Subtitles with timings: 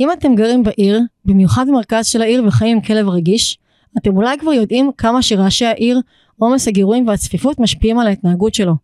[0.00, 3.58] אם אתם גרים בעיר, במיוחד במרכז של העיר וחיים עם כלב רגיש,
[3.98, 6.00] אתם אולי כבר יודעים כמה שרעשי העיר,
[6.38, 8.74] עומס הגירויים והצפיפות משפיעים על ההתנהגות שלו.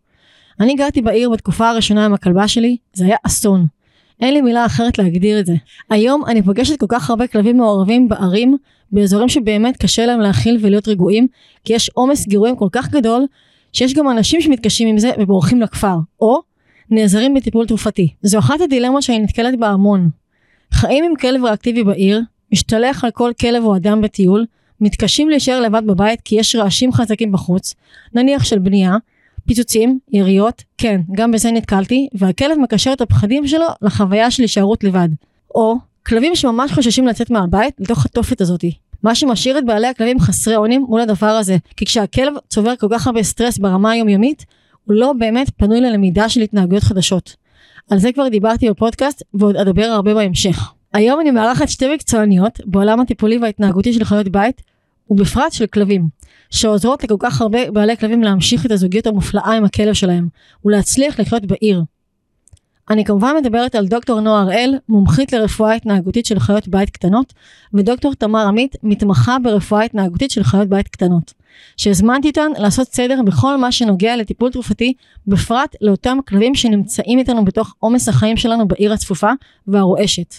[0.59, 3.67] אני גרתי בעיר בתקופה הראשונה עם הכלבה שלי, זה היה אסון.
[4.21, 5.55] אין לי מילה אחרת להגדיר את זה.
[5.89, 8.57] היום אני פוגשת כל כך הרבה כלבים מעורבים בערים,
[8.91, 11.27] באזורים שבאמת קשה להם להכיל ולהיות רגועים,
[11.65, 13.25] כי יש עומס גירויים כל כך גדול,
[13.73, 16.41] שיש גם אנשים שמתקשים עם זה ובורחים לכפר, או
[16.89, 18.13] נעזרים בטיפול תרופתי.
[18.21, 20.09] זו אחת הדילמות שאני נתקלת בה המון.
[20.75, 22.21] חיים עם כלב ריאקטיבי בעיר,
[22.53, 24.45] משתלח על כל כלב או אדם בטיול,
[24.81, 27.73] מתקשים להישאר לבד בבית כי יש רעשים חזקים בחוץ,
[28.13, 28.95] נניח של בנייה,
[29.47, 35.09] פיצוצים, יריות, כן, גם בזה נתקלתי, והכלב מקשר את הפחדים שלו לחוויה של הישארות לבד.
[35.55, 38.71] או כלבים שממש חוששים לצאת מהבית לתוך התופת הזאתי.
[39.03, 43.07] מה שמשאיר את בעלי הכלבים חסרי אונים מול הדבר הזה, כי כשהכלב צובר כל כך
[43.07, 44.45] הרבה סטרס ברמה היומיומית,
[44.85, 47.44] הוא לא באמת פנוי ללמידה של התנהגויות חדשות.
[47.89, 50.71] על זה כבר דיברתי בפודקאסט ועוד אדבר הרבה בהמשך.
[50.93, 54.61] היום אני מארחת שתי מקצועניות בעולם הטיפולי וההתנהגותי של חיות בית,
[55.09, 56.07] ובפרט של כלבים,
[56.49, 60.27] שעוזרות לכל כך הרבה בעלי כלבים להמשיך את הזוגיות המופלאה עם הכלב שלהם,
[60.65, 61.83] ולהצליח לחיות בעיר.
[62.89, 67.33] אני כמובן מדברת על דוקטור נועה הראל, מומחית לרפואה התנהגותית של חיות בית קטנות,
[67.73, 71.33] ודוקטור תמר עמית, מתמחה ברפואה התנהגותית של חיות בית קטנות.
[71.77, 74.93] שהזמנתי אותן לעשות סדר בכל מה שנוגע לטיפול תרופתי,
[75.27, 79.31] בפרט לאותם כלבים שנמצאים איתנו בתוך עומס החיים שלנו בעיר הצפופה
[79.67, 80.35] והרועשת.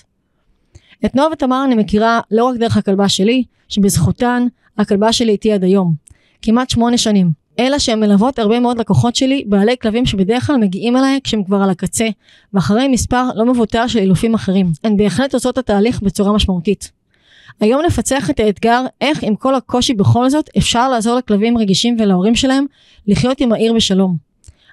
[1.04, 4.46] את נועה ותמר אני מכירה לא רק דרך הכלבה שלי, שבזכותן
[4.78, 5.94] הכלבה שלי איתי עד היום.
[6.42, 7.46] כמעט שמונה שנים.
[7.58, 11.56] אלא שהן מלוות הרבה מאוד לקוחות שלי, בעלי כלבים שבדרך כלל מגיעים אליי כשהם כבר
[11.62, 12.08] על הקצה,
[12.54, 14.72] ואחרי מספר לא מבוטל של אילופים אחרים.
[14.84, 16.95] הן בהחלט עושות את התהליך בצורה משמעותית.
[17.60, 22.34] היום נפצח את האתגר איך עם כל הקושי בכל זאת אפשר לעזור לכלבים רגישים ולהורים
[22.34, 22.66] שלהם
[23.06, 24.16] לחיות עם העיר בשלום.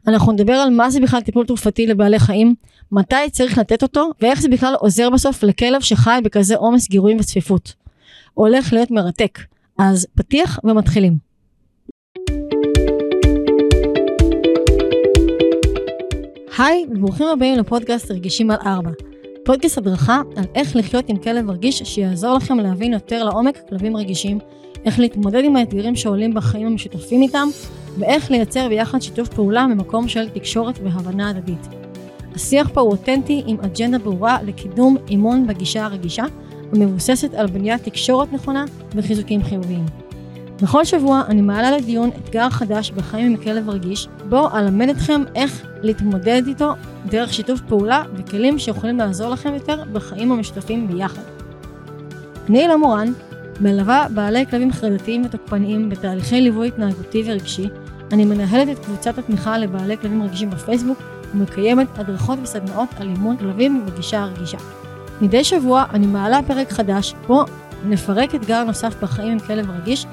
[0.07, 2.55] אנחנו נדבר על מה זה בכלל טיפול תרופתי לבעלי חיים,
[2.91, 7.73] מתי צריך לתת אותו, ואיך זה בכלל עוזר בסוף לכלב שחי בכזה עומס גירויים וצפיפות.
[8.33, 9.39] הולך להיות מרתק.
[9.77, 11.17] אז פתיח ומתחילים.
[16.57, 18.91] היי, וברוכים הבאים לפודקאסט רגישים על ארבע.
[19.45, 24.39] פודקאסט הדרכה על איך לחיות עם כלב רגיש שיעזור לכם להבין יותר לעומק כלבים רגישים,
[24.85, 27.47] איך להתמודד עם האתגרים שעולים בחיים המשותפים איתם,
[27.99, 31.67] ואיך לייצר ביחד שיתוף פעולה ממקום של תקשורת והבנה הדדית.
[32.35, 36.25] השיח פה הוא אותנטי עם אג'נדה ברורה לקידום אימון בגישה הרגישה,
[36.71, 38.65] המבוססת על בניית תקשורת נכונה
[38.95, 40.02] וחיזוקים חיוביים.
[40.63, 45.65] בכל שבוע אני מעלה לדיון אתגר חדש בחיים עם כלב רגיש, בו אלמד אתכם איך
[45.81, 46.73] להתמודד איתו
[47.05, 51.21] דרך שיתוף פעולה וכלים שיכולים לעזור לכם יותר בחיים המשותפים ביחד.
[52.49, 53.13] אני אלה מורן,
[53.61, 57.69] מלווה בעלי כלבים חרדתיים ותוקפניים בתהליכי ליווי התנהגותי ורגשי,
[58.11, 60.97] אני מנהלת את קבוצת התמיכה לבעלי כלבים רגישים בפייסבוק
[61.33, 64.57] ומקיימת הדרכות וסדנאות על אימון כלבים בגישה הרגישה.
[65.21, 67.45] מדי שבוע אני מעלה פרק חדש, בו
[67.85, 70.05] נפרק אתגר נוסף בחיים עם כלב רגיש,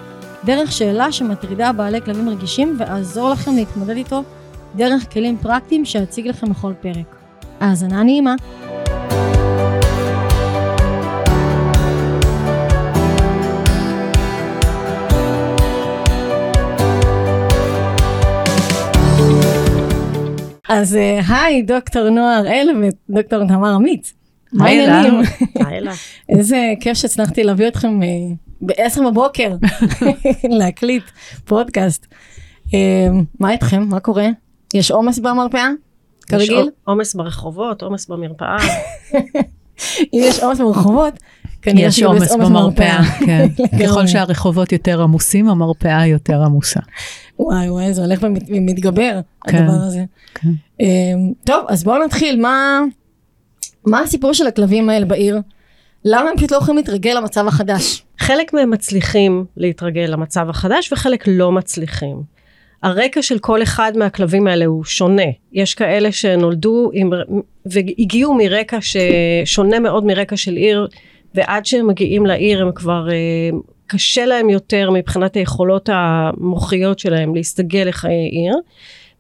[0.44, 4.22] דרך שאלה שמטרידה בעלי כלבים רגישים ואעזור לכם להתמודד איתו
[4.76, 7.16] דרך כלים פרקטיים שאציג לכם בכל פרק.
[7.60, 8.34] האזנה נעימה.
[20.68, 22.68] אז אה, היי, דוקטור נועה הראל
[23.08, 24.12] ודוקטור תמר עמית.
[24.52, 25.20] מה העניינים?
[26.28, 28.08] איזה כיף שהצלחתי להביא אתכם אה,
[28.62, 29.56] ב-10 בבוקר
[30.59, 31.04] להקליט
[31.44, 32.06] פודקאסט.
[32.75, 33.09] אה,
[33.41, 33.82] מה איתכם?
[33.82, 34.28] מה קורה?
[34.75, 35.69] יש עומס במרפאה?
[36.26, 36.60] כרגיל?
[36.60, 38.56] יש עומס ברחובות, עומס במרפאה.
[40.15, 41.15] אם יש עומס ברחובות,
[41.62, 43.03] כנראה יש עומס במרפאה.
[43.26, 43.48] כן.
[43.81, 46.81] ככל שהרחובות יותר עמוסים, המרפאה יותר עמוסה.
[47.38, 50.04] וואי וואי, זה הולך ומתגבר, כן, הדבר הזה.
[50.34, 50.48] כן.
[50.81, 50.87] אמ,
[51.44, 52.41] טוב, אז בואו נתחיל.
[52.41, 52.81] מה,
[53.87, 55.41] מה הסיפור של הכלבים האלה בעיר?
[56.04, 58.03] למה הם פשוט לא יכולים להתרגל למצב החדש?
[58.20, 62.22] חלק מהם מצליחים להתרגל למצב החדש וחלק לא מצליחים.
[62.82, 65.22] הרקע של כל אחד מהכלבים האלה הוא שונה.
[65.53, 67.10] יש כאלה שנולדו עם,
[67.66, 70.86] והגיעו מרקע ששונה מאוד מרקע של עיר,
[71.34, 77.84] ועד שהם מגיעים לעיר הם כבר, אה, קשה להם יותר מבחינת היכולות המוחיות שלהם להסתגל
[77.89, 78.54] לחיי עיר.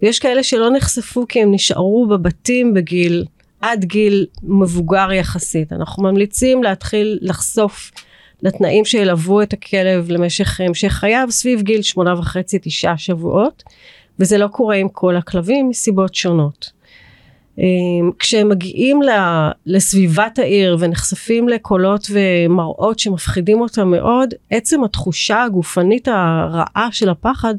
[0.02, 3.24] ויש כאלה שלא נחשפו כי הם נשארו בבתים בגיל,
[3.60, 5.72] עד גיל מבוגר יחסית.
[5.72, 7.90] אנחנו ממליצים להתחיל לחשוף
[8.42, 13.62] לתנאים שילוו את הכלב למשך המשך חייו סביב גיל שמונה וחצי תשעה שבועות
[14.18, 16.80] וזה לא קורה עם כל הכלבים מסיבות שונות.
[17.58, 19.00] אמ, כשהם מגיעים
[19.66, 27.54] לסביבת העיר ונחשפים לקולות ומראות שמפחידים אותם מאוד עצם התחושה הגופנית הרעה של הפחד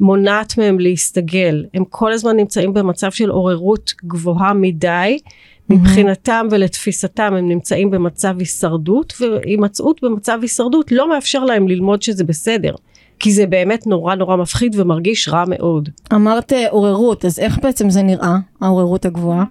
[0.00, 5.18] מונעת מהם להסתגל הם כל הזמן נמצאים במצב של עוררות גבוהה מדי
[5.70, 12.74] מבחינתם ולתפיסתם הם נמצאים במצב הישרדות, והימצאות במצב הישרדות לא מאפשר להם ללמוד שזה בסדר.
[13.18, 15.88] כי זה באמת נורא נורא מפחיד ומרגיש רע מאוד.
[16.12, 19.44] אמרת אה, עוררות, אז איך בעצם זה נראה, העוררות הגבוהה?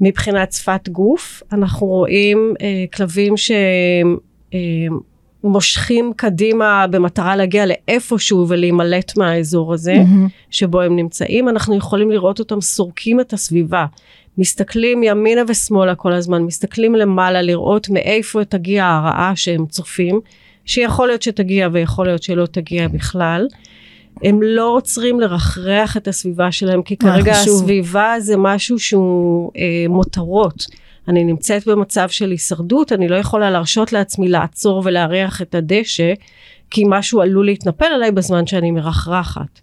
[0.00, 3.34] מבחינת שפת גוף, אנחנו רואים אה, כלבים
[5.42, 10.28] שמושכים אה, קדימה במטרה להגיע לאיפשהו ולהימלט מהאזור הזה mm-hmm.
[10.50, 11.48] שבו הם נמצאים.
[11.48, 13.86] אנחנו יכולים לראות אותם סורקים את הסביבה.
[14.38, 20.20] מסתכלים ימינה ושמאלה כל הזמן, מסתכלים למעלה לראות מאיפה תגיע הרעה שהם צופים.
[20.68, 23.46] שיכול להיות שתגיע ויכול להיות שלא תגיע בכלל.
[24.22, 27.62] הם לא עוצרים לרחרח את הסביבה שלהם, כי כרגע חשוב.
[27.62, 30.66] הסביבה זה משהו שהוא אה, מותרות.
[31.08, 36.12] אני נמצאת במצב של הישרדות, אני לא יכולה להרשות לעצמי לעצור ולהריח את הדשא,
[36.70, 39.60] כי משהו עלול להתנפל עליי בזמן שאני מרחרחת.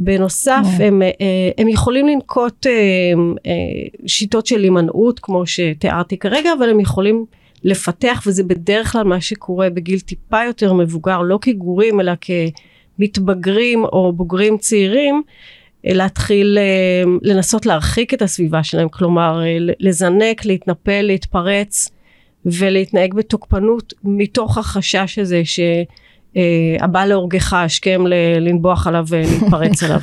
[0.00, 0.82] בנוסף, yeah.
[0.82, 2.72] הם, אה, הם יכולים לנקוט אה,
[3.46, 3.52] אה,
[4.06, 7.24] שיטות של הימנעות, כמו שתיארתי כרגע, אבל הם יכולים
[7.64, 14.12] לפתח וזה בדרך כלל מה שקורה בגיל טיפה יותר מבוגר לא כגורים אלא כמתבגרים או
[14.12, 15.22] בוגרים צעירים
[15.86, 21.90] אה, להתחיל אה, לנסות להרחיק את הסביבה שלהם כלומר אה, לזנק להתנפל להתפרץ
[22.46, 25.42] ולהתנהג בתוקפנות מתוך החשש הזה
[26.34, 28.04] שהבא להורגך השכם
[28.40, 30.00] לנבוח עליו ולהתפרץ עליו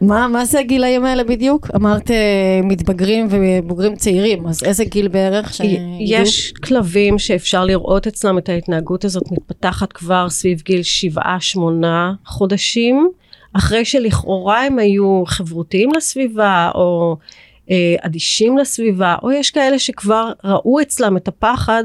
[0.00, 1.70] מה, מה זה הגילאים האלה בדיוק?
[1.76, 5.60] אמרת אה, מתבגרים ובוגרים צעירים, אז איזה גיל בערך?
[6.00, 10.80] יש כלבים שאפשר לראות אצלם את ההתנהגות הזאת מתפתחת כבר סביב גיל
[11.16, 11.58] 7-8
[12.24, 13.10] חודשים,
[13.52, 17.16] אחרי שלכאורה הם היו חברותיים לסביבה, או
[17.70, 21.84] אה, אדישים לסביבה, או יש כאלה שכבר ראו אצלם את הפחד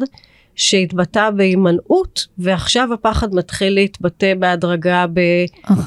[0.56, 5.06] שהתבטא בהימנעות, ועכשיו הפחד מתחיל להתבטא בהדרגה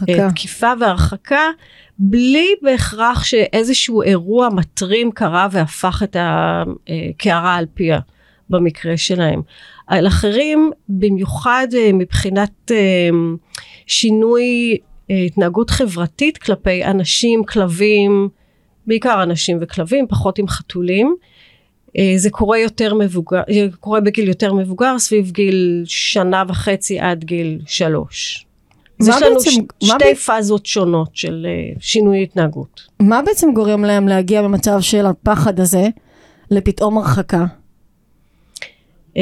[0.06, 1.50] בתקיפה והרחקה.
[1.98, 7.98] בלי בהכרח שאיזשהו אירוע מטרים קרה והפך את הקערה על פיה
[8.50, 9.42] במקרה שלהם.
[9.86, 13.08] על אחרים במיוחד אה, מבחינת אה,
[13.86, 14.78] שינוי
[15.10, 18.28] אה, התנהגות חברתית כלפי אנשים, כלבים,
[18.86, 21.16] בעיקר אנשים וכלבים, פחות עם חתולים.
[22.16, 23.40] זה קורה יותר מבוגר,
[23.80, 28.46] קורה בגיל יותר מבוגר, סביב גיל שנה וחצי עד גיל שלוש.
[29.00, 30.14] אז יש לנו בעצם, ש- שתי ב...
[30.14, 32.80] פאזות שונות של uh, שינוי התנהגות.
[33.00, 35.88] מה בעצם גורם להם להגיע במצב של הפחד הזה
[36.50, 37.44] לפתאום הרחקה?
[39.14, 39.18] Uh,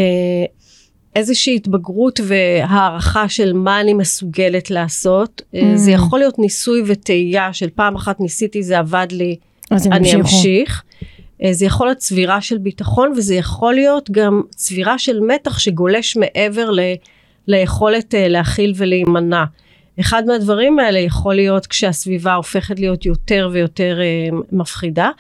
[1.17, 5.43] איזושהי התבגרות והערכה של מה אני מסוגלת לעשות.
[5.55, 5.59] Mm.
[5.75, 9.37] זה יכול להיות ניסוי וטעייה של פעם אחת ניסיתי זה עבד לי,
[9.73, 10.83] אני אמשיך.
[11.43, 16.17] Uh, זה יכול להיות צבירה של ביטחון וזה יכול להיות גם צבירה של מתח שגולש
[16.17, 16.81] מעבר ל...
[17.47, 19.45] ליכולת uh, להכיל ולהימנע.
[20.01, 25.11] אחד מהדברים האלה יכול להיות כשהסביבה הופכת להיות יותר ויותר אה, מפחידה,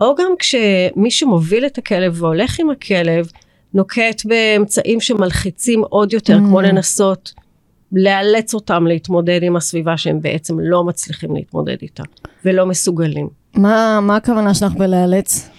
[0.00, 3.30] או גם כשמי שמוביל את הכלב והולך עם הכלב,
[3.74, 6.40] נוקט באמצעים שמלחיצים עוד יותר, mm.
[6.40, 7.32] כמו לנסות
[7.92, 12.02] לאלץ אותם להתמודד עם הסביבה שהם בעצם לא מצליחים להתמודד איתה,
[12.44, 13.28] ולא מסוגלים.
[13.54, 15.50] מה, מה הכוונה שלך בלאלץ?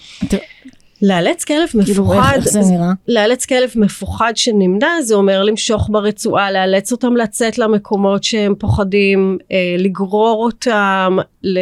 [1.02, 2.92] לאלץ כלב כאילו, מפוחד, איך זה נראה?
[3.08, 9.76] לאלץ כלב מפוחד שנמנע זה אומר למשוך ברצועה, לאלץ אותם לצאת למקומות שהם פוחדים, אה,
[9.78, 11.60] לגרור אותם, ל...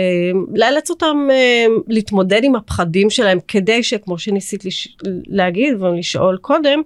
[0.55, 4.87] לאלץ אותם אה, להתמודד עם הפחדים שלהם כדי שכמו שניסית לש...
[5.27, 6.81] להגיד ולשאול קודם,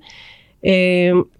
[0.66, 0.72] אה,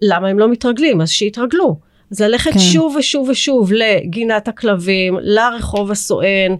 [0.02, 1.00] למה הם לא מתרגלים?
[1.00, 1.76] אז שיתרגלו.
[2.10, 2.58] אז ללכת כן.
[2.58, 6.56] שוב ושוב ושוב לגינת הכלבים, לרחוב הסואן,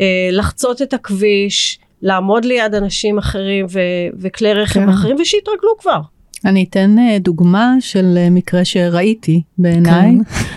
[0.00, 4.88] אה, לחצות את הכביש, לעמוד ליד אנשים אחרים ו- וכלי רכב כן.
[4.88, 6.00] אחרים ושיתרגלו כבר.
[6.44, 10.12] אני אתן אה, דוגמה של אה, מקרה שראיתי בעיניי,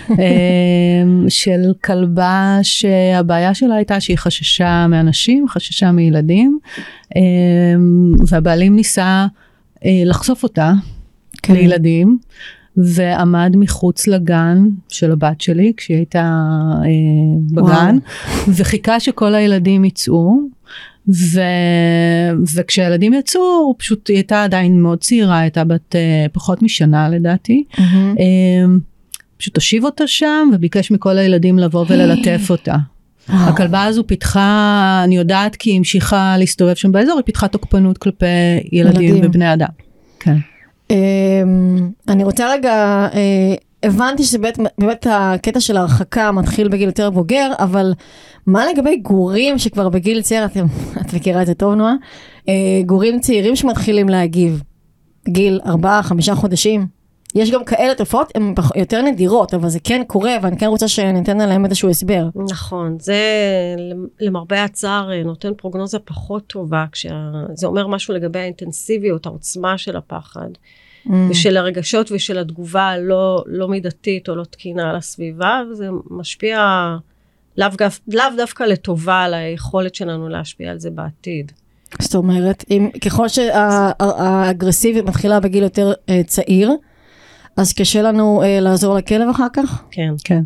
[0.06, 0.14] כן.
[0.20, 6.58] אה, של כלבה שהבעיה שלה הייתה שהיא חששה מאנשים, חששה מילדים,
[8.28, 9.26] והבעלים ניסה
[9.84, 10.72] לחשוף אותה
[11.42, 11.54] כן.
[11.54, 12.18] לילדים.
[12.76, 16.42] ועמד מחוץ לגן של הבת שלי כשהיא הייתה
[16.84, 16.88] אה,
[17.52, 18.54] בגן, וואו.
[18.56, 20.38] וחיכה שכל הילדים יצאו,
[21.08, 21.40] ו...
[22.54, 27.64] וכשהילדים יצאו, הוא פשוט, היא הייתה עדיין מאוד צעירה, הייתה בת uh, פחות משנה לדעתי.
[27.72, 27.80] Mm-hmm.
[28.16, 28.80] Um,
[29.38, 32.76] פשוט הושיב אותה שם וביקש מכל הילדים לבוא וללטף אותה.
[33.28, 38.26] הכלבה הזו פיתחה, אני יודעת כי היא המשיכה להסתובב שם באזור, היא פיתחה תוקפנות כלפי
[38.72, 39.24] ילדים, ילדים.
[39.24, 39.68] ובני אדם.
[40.20, 40.36] כן.
[40.88, 40.94] Um,
[42.08, 43.16] אני רוצה רגע uh,
[43.86, 47.92] הבנתי שבאמת הקטע של ההרחקה מתחיל בגיל יותר בוגר, אבל
[48.46, 50.56] מה לגבי גורים שכבר בגיל צעיר, את,
[51.00, 51.94] את מכירה את זה טוב נועה?
[52.48, 54.62] אה, גורים צעירים שמתחילים להגיב,
[55.28, 55.68] גיל 4-5
[56.34, 56.86] חודשים.
[57.34, 61.40] יש גם כאלה תופעות, הן יותר נדירות, אבל זה כן קורה, ואני כן רוצה שניתן
[61.40, 62.28] עליהן איזשהו הסבר.
[62.50, 63.20] נכון, זה
[64.20, 70.48] למרבה הצער נותן פרוגנוזה פחות טובה, כשזה אומר משהו לגבי האינטנסיביות, העוצמה של הפחד,
[71.06, 71.12] mm.
[71.30, 76.58] ושל הרגשות ושל התגובה הלא לא מידתית או לא תקינה על הסביבה, וזה משפיע
[77.56, 77.68] לאו,
[78.08, 81.52] לאו דווקא לטובה על היכולת שלנו להשפיע על זה בעתיד.
[82.00, 86.72] זאת אומרת, אם, ככל שהאגרסיביות מתחילה בגיל יותר uh, צעיר,
[87.56, 89.82] אז קשה לנו uh, לעזור לכלב אחר כך?
[89.90, 90.14] כן.
[90.24, 90.42] כן.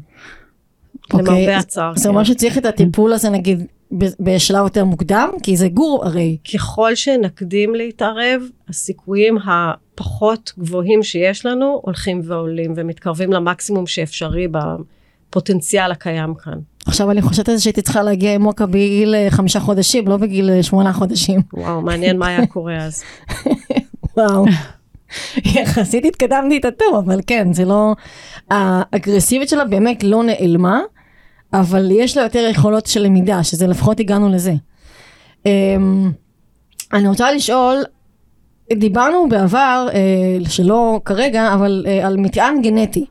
[1.14, 1.92] למרבה אוקיי, הצער.
[1.96, 2.32] זאת אומרת כן.
[2.32, 3.66] שצריך את הטיפול הזה נגיד
[4.20, 5.28] בשלב יותר מוקדם?
[5.42, 6.36] כי זה גור הרי.
[6.54, 9.36] ככל שנקדים להתערב, הסיכויים
[10.00, 16.58] הפחות גבוהים שיש לנו הולכים ועולים ומתקרבים למקסימום שאפשרי בפוטנציאל הקיים כאן.
[16.86, 20.62] עכשיו אני חושבת שהייתי צריכה להגיע עם מוקה בגיל אה, חמישה חודשים, לא בגיל אה,
[20.62, 21.40] שמונה חודשים.
[21.52, 23.02] וואו, מעניין מה היה קורה אז.
[24.16, 24.44] וואו.
[25.44, 27.94] יחסית התקדמתי את הטוב, אבל כן, זה לא...
[28.50, 30.80] האגרסיביות שלה באמת לא נעלמה,
[31.52, 34.52] אבל יש לה יותר יכולות של למידה, שזה לפחות הגענו לזה.
[35.46, 36.12] אמ,
[36.92, 37.76] אני רוצה לשאול,
[38.72, 39.98] דיברנו בעבר, אה,
[40.48, 43.04] שלא כרגע, אבל על מטען גנטי.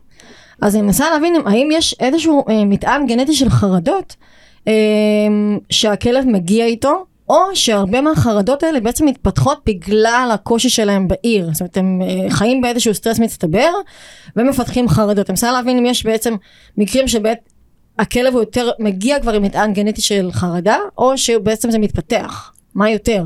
[0.61, 4.15] אז אני מנסה להבין האם יש איזשהו אה, מטען גנטי של חרדות
[4.67, 4.73] אה,
[5.69, 11.49] שהכלב מגיע איתו, או שהרבה מהחרדות האלה בעצם מתפתחות בגלל הקושי שלהם בעיר.
[11.53, 13.69] זאת אומרת, הם אה, חיים באיזשהו סטרס מצטבר
[14.35, 15.29] ומפתחים חרדות.
[15.29, 16.35] אני מנסה להבין אם יש בעצם
[16.77, 17.39] מקרים שבעת
[17.99, 22.53] הכלב הוא יותר מגיע כבר עם מטען גנטי של חרדה, או שבעצם זה מתפתח.
[22.75, 23.23] מה יותר?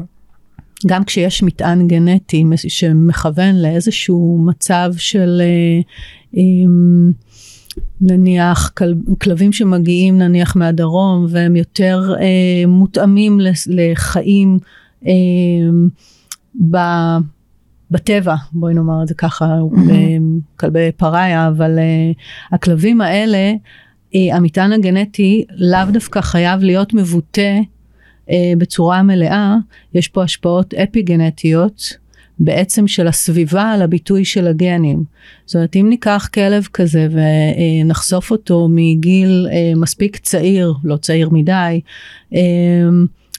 [0.85, 6.41] גם כשיש מטען גנטי שמכוון לאיזשהו מצב של אה,
[8.01, 14.59] נניח כל, כלבים שמגיעים נניח מהדרום והם יותר אה, מותאמים לחיים
[15.07, 15.11] אה,
[16.71, 16.77] ב,
[17.91, 20.57] בטבע בואי נאמר את זה ככה mm-hmm.
[20.59, 22.11] כלבי פראיה אבל אה,
[22.51, 23.53] הכלבים האלה
[24.15, 27.59] אה, המטען הגנטי לאו דווקא חייב להיות מבוטא
[28.57, 29.55] בצורה מלאה
[29.93, 32.03] יש פה השפעות אפי גנטיות
[32.39, 35.03] בעצם של הסביבה על הביטוי של הגנים.
[35.45, 41.81] זאת אומרת, אם ניקח כלב כזה ונחשוף אותו מגיל אה, מספיק צעיר, לא צעיר מדי,
[42.33, 42.39] אה,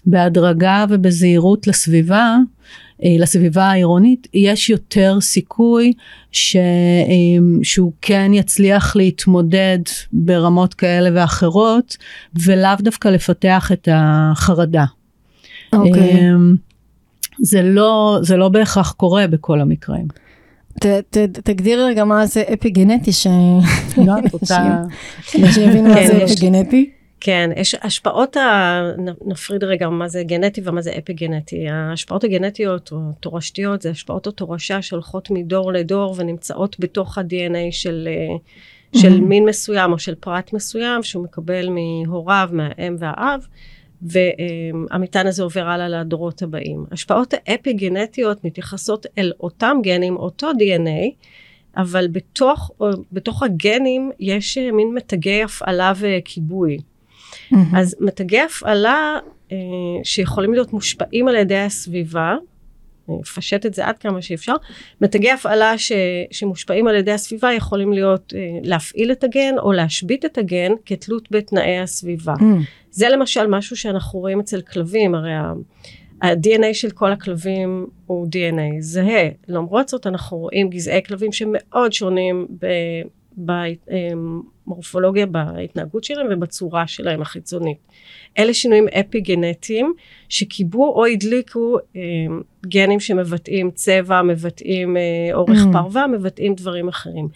[0.07, 2.39] בהדרגה ובזהירות לסביבה, אה,
[3.05, 5.93] לסביבה העירונית, יש יותר סיכוי
[6.33, 6.57] ש,
[7.63, 9.79] שהוא כן יצליח להתמודד
[10.13, 11.97] ברמות כאלה ואחרות,
[12.45, 14.85] ולאו דווקא לפתח את החרדה.
[15.73, 15.93] אוקיי.
[15.93, 16.33] Okay.
[17.39, 20.07] זה לא, זה לא בהכרח קורה בכל המקרים.
[20.81, 23.27] ת, ת, תגדיר רגע מה זה אפי גנטי, ש...
[24.07, 24.59] לא, את רוצה...
[25.27, 26.91] שיבינו מה כן, זה אפי גנטי.
[27.27, 28.83] כן, יש השפעות, ה...
[29.27, 31.69] נפריד רגע מה זה גנטי ומה זה אפי גנטי.
[31.69, 38.09] ההשפעות הגנטיות או תורשתיות זה השפעות התורשה שהולכות מדור לדור ונמצאות בתוך ה-DNA של,
[38.97, 43.47] של מין מסוים או של פרט מסוים שהוא מקבל מהוריו, מהאם והאב.
[44.03, 46.85] והמטען הזה עובר הלאה לדורות הבאים.
[46.93, 51.27] השפעות האפיגנטיות מתייחסות אל אותם גנים, אותו DNA,
[51.77, 52.71] אבל בתוך,
[53.13, 56.79] בתוך הגנים יש אה, מין מתגי הפעלה וכיבוי.
[57.55, 57.79] Mm-hmm.
[57.79, 59.19] אז מתגי הפעלה
[59.53, 59.57] אה,
[60.05, 62.37] שיכולים להיות מושפעים על ידי הסביבה,
[63.21, 64.55] לפשט את זה עד כמה שאפשר.
[65.01, 65.93] מתגי הפעלה ש,
[66.31, 71.29] שמושפעים על ידי הסביבה יכולים להיות אה, להפעיל את הגן או להשבית את הגן כתלות
[71.31, 72.35] בתנאי הסביבה.
[72.35, 72.45] Mm.
[72.91, 79.29] זה למשל משהו שאנחנו רואים אצל כלבים, הרי ה-DNA של כל הכלבים הוא DNA זהה.
[79.49, 82.47] למרות זאת אנחנו רואים גזעי כלבים שמאוד שונים
[83.37, 87.79] במורפולוגיה, בהתנהגות שלהם ובצורה שלהם החיצונית.
[88.39, 89.95] אלה שינויים אפי גנטיים
[90.29, 92.01] שקיבו או הדליקו אה,
[92.67, 95.03] גנים שמבטאים צבע, מבטאים אה,
[95.35, 95.73] אורך mm.
[95.73, 97.29] פרווה, מבטאים דברים אחרים.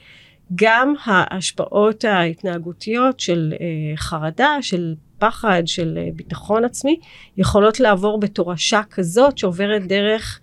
[0.54, 7.00] גם ההשפעות ההתנהגותיות של אה, חרדה, של פחד, של אה, ביטחון עצמי,
[7.36, 10.40] יכולות לעבור בתורשה כזאת שעוברת דרך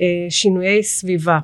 [0.00, 1.38] אה, שינויי סביבה.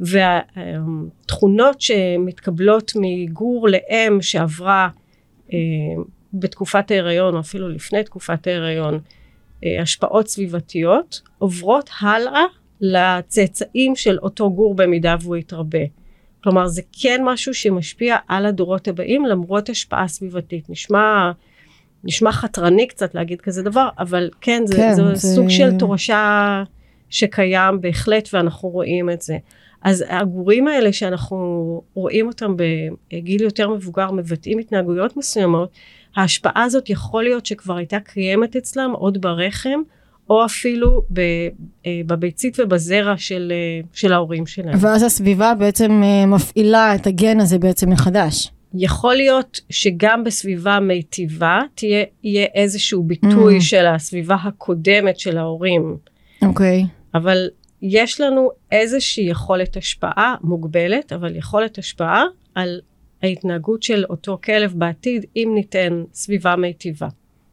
[0.00, 4.88] והתכונות שמתקבלות מגור לאם שעברה
[5.52, 5.58] אה,
[6.32, 9.00] בתקופת ההיריון או אפילו לפני תקופת ההיריון
[9.64, 12.44] אה, השפעות סביבתיות עוברות הלאה
[12.80, 15.78] לצאצאים של אותו גור במידה והוא יתרבה.
[16.42, 20.70] כלומר זה כן משהו שמשפיע על הדורות הבאים למרות השפעה סביבתית.
[20.70, 21.30] נשמע,
[22.04, 26.62] נשמע חתרני קצת להגיד כזה דבר, אבל כן, זה, כן, זה, זה סוג של תורשה
[27.10, 29.38] שקיים בהחלט ואנחנו רואים את זה.
[29.82, 35.70] אז הגורים האלה שאנחנו רואים אותם בגיל יותר מבוגר מבטאים התנהגויות מסוימות,
[36.16, 39.80] ההשפעה הזאת יכול להיות שכבר הייתה קיימת אצלם עוד ברחם
[40.30, 41.20] או אפילו ב,
[41.86, 44.78] אה, בביצית ובזרע של, אה, של ההורים שלהם.
[44.80, 48.50] ואז הסביבה בעצם אה, מפעילה את הגן הזה בעצם מחדש.
[48.74, 53.60] יכול להיות שגם בסביבה מיטיבה תהיה יהיה איזשהו ביטוי Mm.
[53.60, 55.96] של הסביבה הקודמת של ההורים,
[56.42, 56.84] אוקיי.
[57.14, 57.48] אבל
[57.82, 62.80] יש לנו איזושהי יכולת השפעה מוגבלת, אבל יכולת השפעה על
[63.22, 67.08] ההתנהגות של אותו כלב בעתיד, אם ניתן סביבה מיטיבה.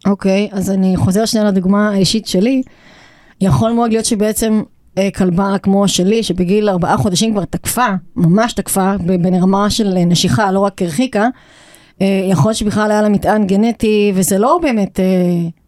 [0.07, 2.61] אוקיי, אז אני חוזר שנייה לדוגמה האישית שלי.
[3.41, 4.61] יכול מאוד להיות שבעצם
[4.97, 10.05] אה, כלבה כמו שלי, שבגיל ארבעה חודשים כבר תקפה, ממש תקפה, ב- ברמה של אה,
[10.05, 11.27] נשיכה, לא רק הרחיקה,
[12.01, 15.05] אה, יכול להיות שבכלל היה לה מטען גנטי, וזה לא באמת אה,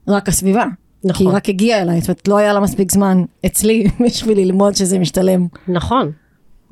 [0.07, 0.65] רק הסביבה.
[1.01, 4.37] כי נכון, היא רק הגיעה אליי, זאת אומרת, לא היה לה מספיק זמן אצלי בשביל
[4.37, 5.47] ללמוד שזה משתלם.
[5.67, 6.11] נכון,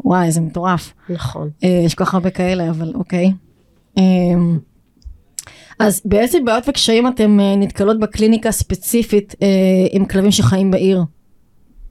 [0.05, 0.93] וואי, זה מטורף.
[1.09, 1.49] נכון.
[1.63, 3.31] אה, יש כל כך הרבה כאלה, אבל אוקיי.
[3.97, 4.03] אה,
[5.79, 9.47] אז באיזה בעיות וקשיים אתם אה, נתקלות בקליניקה ספציפית אה,
[9.91, 11.03] עם כלבים שחיים בעיר?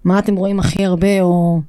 [0.04, 1.60] מה אתם רואים הכי הרבה, או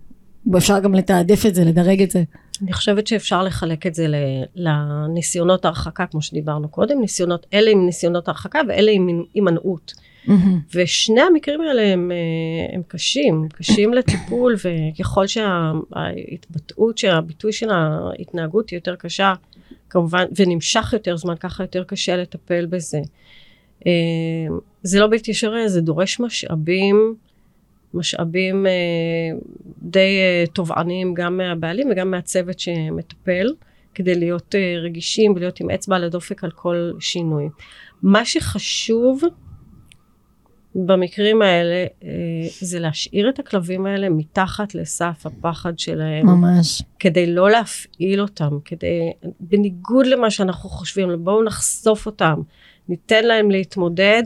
[0.58, 2.24] אפשר גם לתעדף את זה, לדרג את זה?
[2.62, 4.08] אני חושבת שאפשר לחלק את זה
[4.56, 9.94] לניסיונות הרחקה, כמו שדיברנו קודם, ניסיונות, אלה עם ניסיונות הרחקה ואלה עם הימנעות.
[10.28, 10.60] מהמם.
[10.74, 18.78] ושני המקרים האלה הם, אה, הם קשים, קשים לטיפול, וככל שההתבטאות, שהביטוי של ההתנהגות היא
[18.78, 19.34] יותר קשה,
[19.90, 23.00] כמובן, ונמשך יותר זמן, ככה יותר קשה לטפל בזה.
[23.88, 23.92] אה,
[24.84, 27.16] זה לא בלתי אפשרי, זה דורש משאבים,
[27.94, 28.72] משאבים אה,
[29.82, 33.48] די אה, תובעניים גם מהבעלים וגם מהצוות שמטפל,
[33.94, 37.50] כדי להיות אה, רגישים ולהיות עם אצבע על הדופק על כל שינוי.
[38.04, 39.22] מה שחשוב
[40.76, 41.86] במקרים האלה
[42.62, 46.82] זה להשאיר את הכלבים האלה מתחת לסף הפחד שלהם, ממש.
[47.00, 52.42] כדי לא להפעיל אותם, כדי, בניגוד למה שאנחנו חושבים, בואו נחשוף אותם,
[52.90, 54.24] ניתן להם להתמודד.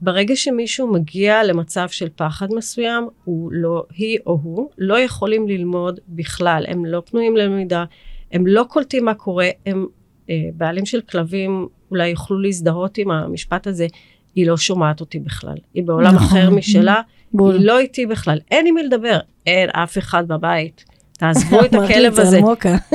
[0.00, 6.00] ברגע שמישהו מגיע למצב של פחד מסוים, הוא לא, היא או הוא, לא יכולים ללמוד
[6.08, 7.84] בכלל, הם לא פנויים ללמידה,
[8.32, 9.86] הם לא קולטים מה קורה, הם
[10.30, 13.86] אה, בעלים של כלבים אולי יוכלו להזדהות עם המשפט הזה,
[14.34, 16.26] היא לא שומעת אותי בכלל, היא בעולם נכון.
[16.26, 17.00] אחר משלה,
[17.32, 17.54] בול.
[17.54, 20.84] היא לא איתי בכלל, אין עם מי לדבר, אין אף אחד בבית.
[21.12, 22.40] תעזבו את הכלב זה הזה.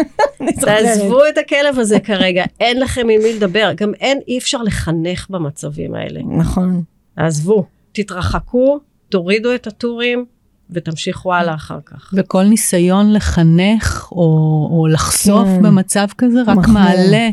[0.62, 5.30] תעזבו את הכלב הזה כרגע, אין לכם עם מי לדבר, גם אין, אי אפשר לחנך
[5.30, 6.22] במצבים האלה.
[6.38, 6.84] נכון.
[7.18, 10.26] עזבו, תתרחקו, תורידו את הטורים
[10.70, 12.14] ותמשיכו הלאה אחר כך.
[12.14, 14.18] וכל ניסיון לחנך או,
[14.72, 15.64] או לחשוף כן.
[15.64, 16.74] במצב כזה רק מחמיר.
[16.74, 17.30] מעלה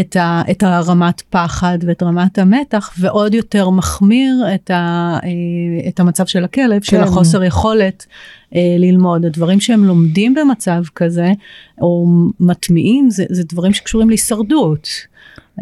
[0.00, 6.00] את, ה, את הרמת פחד ואת רמת המתח ועוד יותר מחמיר את, ה, אה, את
[6.00, 7.02] המצב של הכלב, של כן.
[7.02, 8.06] החוסר יכולת
[8.54, 9.24] אה, ללמוד.
[9.24, 11.32] הדברים שהם לומדים במצב כזה
[11.80, 12.06] או
[12.40, 14.88] מטמיעים זה, זה דברים שקשורים להישרדות.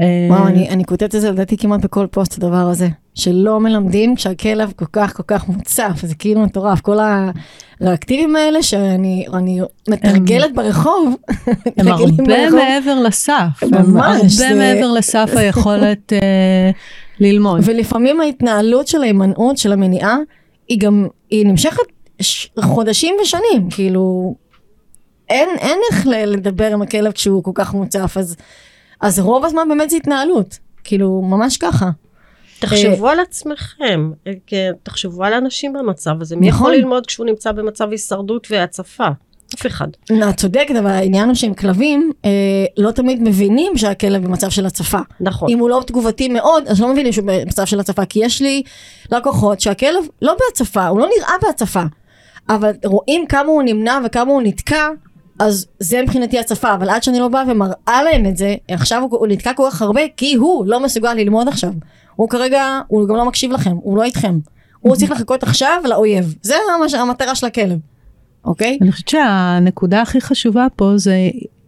[0.01, 4.15] אה, וואו, אני, אני כותבת את זה לדעתי כמעט בכל פוסט הדבר הזה, שלא מלמדים
[4.15, 6.99] כשהכלב כל כך כל כך מוצף, זה כאילו מטורף, כל
[7.81, 11.15] הריאקטיבים האלה שאני אני מתרגלת ברחוב,
[11.77, 12.51] הם הרבה.
[12.51, 16.71] מעבר לסף, הם הרבה מעבר לסף היכולת אה,
[17.21, 17.61] ללמוד.
[17.65, 20.17] ולפעמים ההתנהלות של ההימנעות, של המניעה,
[20.69, 21.83] היא גם, היא נמשכת
[22.61, 24.35] חודשים ושנים, כאילו,
[25.29, 28.37] אין, אין איך לדבר עם הכלב כשהוא כל כך מוצף, אז,
[29.01, 31.91] אז רוב הזמן באמת זה התנהלות, כאילו, ממש ככה.
[32.59, 34.33] תחשבו על עצמכם, אה,
[34.83, 36.37] תחשבו על האנשים במצב הזה.
[36.37, 36.59] מי נכון.
[36.59, 39.09] יכול ללמוד כשהוא נמצא במצב הישרדות והצפה?
[39.55, 39.89] אף אחד.
[40.29, 42.31] את צודקת, אבל העניין הוא שהם כלבים אה,
[42.77, 44.99] לא תמיד מבינים שהכלב במצב של הצפה.
[45.21, 45.51] נכון.
[45.51, 48.63] אם הוא לא תגובתי מאוד, אז לא מבינים שהוא במצב של הצפה, כי יש לי
[49.13, 51.83] לקוחות שהכלב לא בהצפה, הוא לא נראה בהצפה,
[52.49, 54.89] אבל רואים כמה הוא נמנע וכמה הוא נתקע,
[55.41, 59.19] אז זה מבחינתי הצפה, אבל עד שאני לא באה ומראה להם את זה, עכשיו הוא,
[59.19, 61.73] הוא נתקע כל כך הרבה, כי הוא לא מסוגל ללמוד עכשיו.
[62.17, 64.39] הוא כרגע, הוא גם לא מקשיב לכם, הוא לא איתכם.
[64.81, 66.35] הוא צריך לחכות עכשיו לאויב.
[66.43, 67.79] זה ממש המטרה של הכלב,
[68.45, 68.79] אוקיי?
[68.83, 71.17] אני חושבת שהנקודה הכי חשובה פה זה,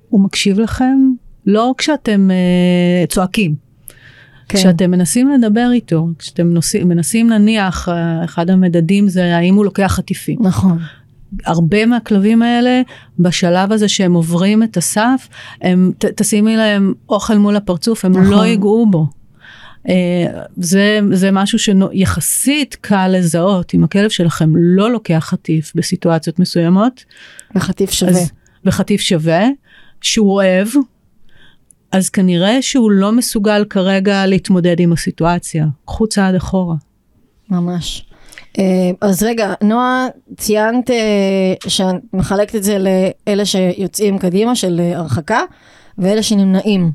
[0.09, 0.99] הוא מקשיב לכם
[1.47, 3.55] לא כשאתם אה, צועקים.
[4.49, 4.59] כן.
[4.59, 9.93] כשאתם מנסים לדבר איתו, כשאתם נוסעים, מנסים נניח, אה, אחד המדדים זה האם הוא לוקח
[9.97, 10.39] חטיפים.
[10.41, 10.79] נכון.
[11.45, 12.83] הרבה מהכלבים האלה,
[13.19, 15.29] בשלב הזה שהם עוברים את הסף,
[15.63, 18.25] הם, ת, תשימי להם אוכל מול הפרצוף, הם נכון.
[18.25, 19.07] לא ייגעו בו.
[19.89, 27.05] אה, זה, זה משהו שיחסית קל לזהות, אם הכלב שלכם לא לוקח חטיף בסיטואציות מסוימות,
[27.57, 28.11] וחטיף שווה.
[28.11, 28.31] אז,
[28.65, 29.45] וחטיף שווה,
[30.01, 30.69] שהוא אוהב,
[31.93, 35.67] אז כנראה שהוא לא מסוגל כרגע להתמודד עם הסיטואציה.
[35.85, 36.77] קחו צעד אחורה.
[37.51, 38.07] ממש.
[38.59, 44.97] אה, אז רגע, נועה, ציינת אה, שאת מחלקת את זה לאלה שיוצאים קדימה של אה,
[44.99, 45.41] הרחקה,
[45.99, 46.91] ואלה שנמנעים.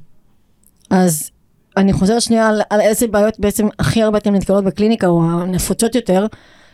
[0.89, 1.31] אז
[1.77, 5.95] אני חוזרת שנייה על, על איזה בעיות בעצם הכי הרבה אתם נתקלות בקליניקה, או הנפוצות
[5.95, 6.25] יותר,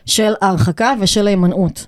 [0.05, 1.87] של ההרחקה ושל ההימנעות.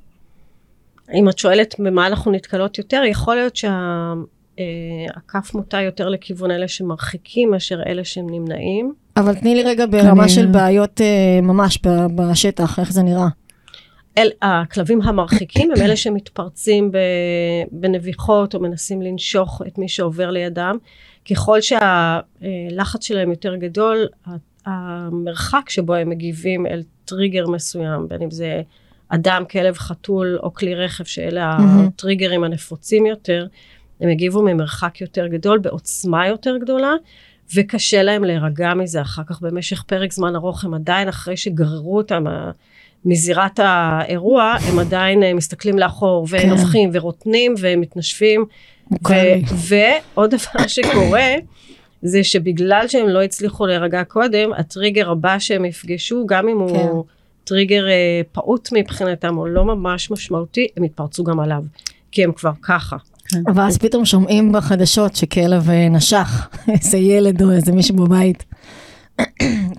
[1.14, 6.68] אם את שואלת במה אנחנו נתקלות יותר, יכול להיות שהכף אה, מוטה יותר לכיוון אלה
[6.68, 8.94] שמרחיקים מאשר אלה שהם נמנעים.
[9.18, 10.30] אבל תני לי רגע ברמה אני...
[10.30, 11.80] של בעיות אה, ממש
[12.16, 13.28] בשטח, איך זה נראה.
[14.18, 16.92] אל, הכלבים המרחיקים הם אלה שמתפרצים
[17.72, 20.78] בנביחות או מנסים לנשוך את מי שעובר לידם.
[21.30, 24.08] ככל שהלחץ שלהם יותר גדול,
[24.66, 28.62] המרחק שבו הם מגיבים אל טריגר מסוים, בין אם זה
[29.10, 31.58] אדם, כלב, חתול או כלי רכב, שאלה.
[31.60, 33.48] הטריגרים הנפוצים יותר,
[34.02, 36.94] הם הגיבו ממרחק יותר גדול, בעוצמה יותר גדולה,
[37.56, 42.26] וקשה להם להירגע מזה אחר כך במשך פרק זמן ארוך, הם עדיין אחרי שגררו אותם
[43.06, 46.98] מזירת האירוע, הם עדיין אה, מסתכלים לאחור ונובחים כן.
[46.98, 48.46] ורוטנים ומתנשפים.
[48.92, 51.36] ו- ועוד דבר שקורה,
[52.02, 56.76] זה שבגלל שהם לא הצליחו להירגע קודם, הטריגר הבא שהם יפגשו, גם אם כן.
[56.76, 57.06] הוא
[57.44, 61.64] טריגר אה, פעוט מבחינתם או לא ממש משמעותי, הם יתפרצו גם עליו,
[62.12, 62.98] כי הם כבר ככה.
[63.30, 63.42] כן.
[63.56, 66.48] ואז פתאום שומעים בחדשות שכלב אה, נשך
[66.80, 68.44] איזה ילד או איזה מישהו בבית.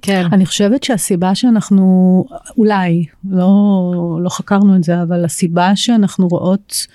[0.03, 0.27] כן.
[0.33, 2.25] אני חושבת שהסיבה שאנחנו,
[2.59, 6.87] אולי, לא, לא חקרנו את זה, אבל הסיבה שאנחנו רואות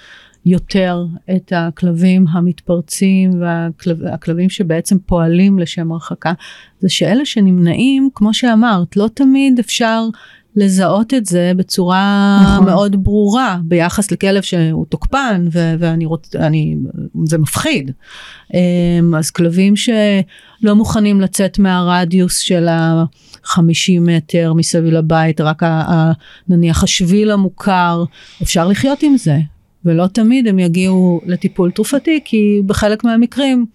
[0.46, 3.32] יותר את הכלבים המתפרצים
[3.80, 6.34] והכלבים שבעצם פועלים לשם הרחקה,
[6.80, 10.04] זה שאלה שנמנעים, כמו שאמרת, לא תמיד אפשר
[10.56, 12.66] לזהות את זה בצורה נכון.
[12.66, 16.76] מאוד ברורה ביחס לכלב שהוא תוקפן ו- ואני רוצה, אני,
[17.26, 17.92] זה מפחיד.
[18.54, 26.12] אמ, אז כלבים שלא מוכנים לצאת מהרדיוס של ה-50 מטר מסביב לבית, רק ה- ה-
[26.50, 28.04] נניח השביל המוכר,
[28.44, 29.38] אפשר לחיות עם זה.
[29.86, 33.66] ולא תמיד הם יגיעו לטיפול תרופתי, כי בחלק מהמקרים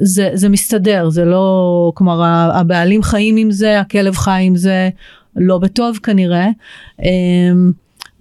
[0.00, 2.22] זה, זה מסתדר, זה לא, כלומר
[2.54, 4.88] הבעלים חיים עם זה, הכלב חי עם זה,
[5.36, 6.48] לא בטוב כנראה.
[7.02, 7.72] אמ,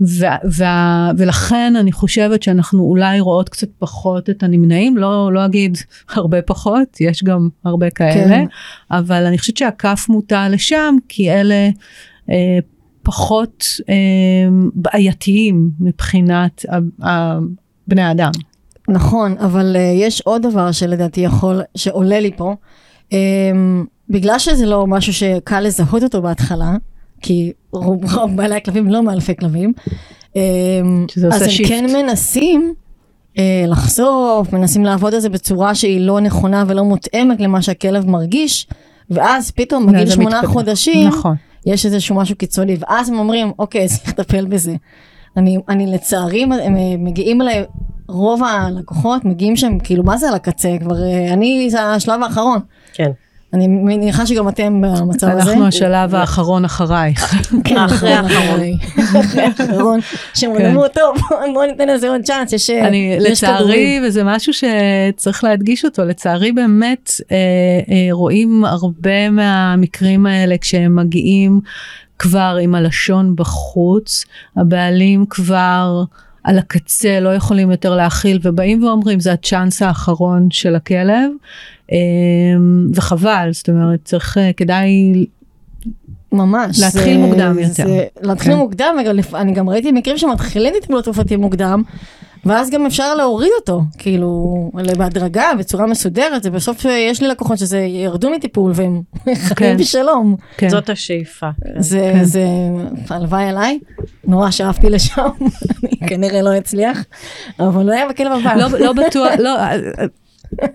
[0.02, 5.78] ו- ו- ולכן אני חושבת שאנחנו אולי רואות קצת פחות את הנמנעים, לא, לא אגיד
[6.10, 8.46] הרבה פחות, יש גם הרבה כאלה, כן.
[8.92, 11.70] אבל אני חושבת שהכף מוטה לשם, כי אלה
[12.30, 12.60] אה,
[13.04, 13.96] פחות אה,
[14.74, 16.66] בעייתיים מבחינת
[17.88, 18.32] בני האדם.
[18.90, 22.56] נכון, אבל אה, יש עוד דבר שלדעתי יכול, שעולה לי פה.
[23.14, 23.52] אה,
[24.10, 26.76] בגלל שזה לא משהו שקל לזהות אותו בהתחלה,
[27.22, 29.74] כי רוב, רוב בעלי הכלבים לא מאלפי כלבים,
[30.36, 30.42] אה,
[31.32, 31.70] אז הם שיפט.
[31.70, 32.74] כן מנסים
[33.38, 38.68] אה, לחשוף, מנסים לעבוד על זה בצורה שהיא לא נכונה ולא מותאמת למה שהכלב מרגיש,
[39.10, 41.36] ואז פתאום בגיל שמונה חודשים, נכון.
[41.66, 44.76] יש איזשהו משהו קיצוני, ואז הם אומרים, אוקיי, צריך לטפל בזה.
[45.38, 47.66] אני, אני לצערי, הם מגיעים אליי,
[48.08, 50.76] רוב הלקוחות מגיעים שם, כאילו, מה זה על הקצה?
[50.82, 52.60] כבר, אה, אני, זה השלב האחרון.
[52.94, 53.12] כן.
[53.54, 55.52] אני מניחה שגם אתם במצב הזה.
[55.52, 57.36] אנחנו השלב האחרון אחרייך.
[57.64, 58.60] כן, אחרי האחרון.
[59.20, 60.00] אחרי האחרון,
[60.34, 61.18] שהם אמרו, טוב,
[61.54, 67.12] בואו ניתן לזה עוד צ'אנס, יש אני, לצערי, וזה משהו שצריך להדגיש אותו, לצערי באמת
[67.32, 67.36] אה,
[67.90, 71.62] אה, רואים הרבה מהמקרים האלה כשהם מגיעים
[72.20, 74.26] כבר עם הלשון בחוץ,
[74.58, 76.04] הבעלים כבר...
[76.44, 81.32] על הקצה, לא יכולים יותר להכיל, ובאים ואומרים, זה הצ'אנס האחרון של הכלב,
[82.94, 85.26] וחבל, זאת אומרת, צריך, אה, כדאי
[86.32, 86.80] ממש.
[86.80, 87.88] להתחיל זה, מוקדם יותר.
[87.88, 88.58] זה, להתחיל כן.
[88.58, 88.96] מוקדם,
[89.34, 91.84] אני גם ראיתי מקרים שמתחילים טיפול תרופתי מוקדם,
[92.46, 97.80] ואז גם אפשר להוריד אותו, כאילו, בהדרגה, בצורה מסודרת, זה בסוף יש לי לקוחות שזה
[97.80, 99.78] ירדו מטיפול והם חיים כן.
[99.78, 100.36] בשלום.
[100.58, 100.70] כן.
[100.70, 101.50] זאת השאיפה.
[101.78, 102.24] זה, כן.
[102.24, 102.46] זה,
[103.10, 103.80] הלוואי עליי,
[104.28, 105.22] נורא שאפתי לשם,
[105.84, 107.04] אני כנראה לא אצליח,
[107.60, 108.56] אבל לא היה בכלב הבא.
[108.56, 109.52] לא, לא בטוח, לא,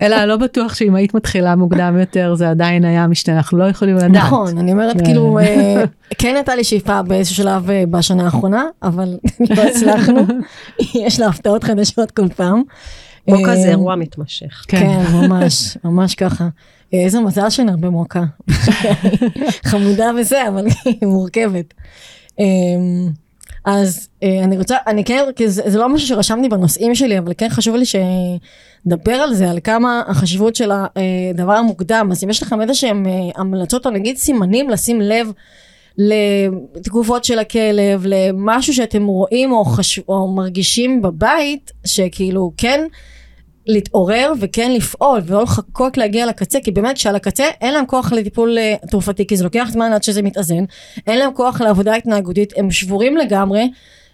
[0.01, 3.95] אלא לא בטוח שאם היית מתחילה מוקדם יותר זה עדיין היה משתנה, אנחנו לא יכולים
[3.95, 4.11] לדעת.
[4.11, 5.83] נכון, אני אומרת כאילו, אה,
[6.19, 10.25] כן הייתה לי שאיפה באיזשהו שלב אה, בשנה האחרונה, אבל לא הצלחנו,
[11.05, 12.61] יש לה הפתעות חדשות כל פעם.
[13.27, 14.65] מוקה זה אה, אירוע מתמשך.
[14.67, 16.47] כן, כן ממש, ממש ככה.
[16.93, 18.23] איזה מזל שנרבה מוקה.
[19.69, 21.73] חמודה וזה, אבל היא מורכבת.
[23.65, 27.33] אז אה, אני רוצה, אני כן, כי זה, זה לא משהו שרשמתי בנושאים שלי, אבל
[27.37, 32.09] כן חשוב לי שנדבר על זה, על כמה החשיבות של הדבר המוקדם.
[32.11, 35.31] אז אם יש לכם איזה שהם אה, המלצות או נגיד סימנים לשים לב
[35.97, 39.99] לתגובות של הכלב, למשהו שאתם רואים או, חש...
[39.99, 42.87] או מרגישים בבית, שכאילו כן
[43.67, 48.57] להתעורר וכן לפעול ולא לחכות להגיע לקצה כי באמת שעל הקצה אין להם כוח לטיפול
[48.57, 50.63] אה, תרופתי כי זה לוקח זמן עד שזה מתאזן
[51.07, 53.71] אין להם כוח לעבודה התנהגותית הם שבורים לגמרי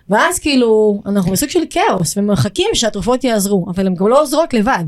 [0.10, 4.86] ואז כאילו אנחנו בסוג של כאוס ומחכים שהתרופות יעזרו אבל הן גם לא עוזרות לבד.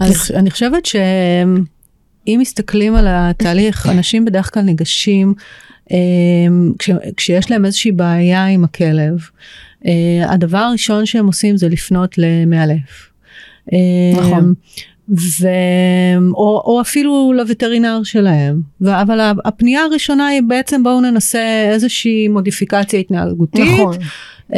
[0.00, 0.30] אז...
[0.34, 5.34] אני חושבת שאם מסתכלים על התהליך אנשים בדרך כלל ניגשים
[6.78, 9.18] כש, כשיש להם איזושהי בעיה עם הכלב,
[9.86, 13.09] אה, הדבר הראשון שהם עושים זה לפנות למאלף.
[14.16, 14.54] נכון.
[15.18, 15.48] ו...
[16.34, 18.60] או, או אפילו לווטרינר שלהם.
[18.80, 19.00] ו...
[19.02, 23.64] אבל הפנייה הראשונה היא בעצם בואו ננסה איזושהי מודיפיקציה התנהגותית.
[23.64, 23.96] נכון.
[24.52, 24.54] Uh,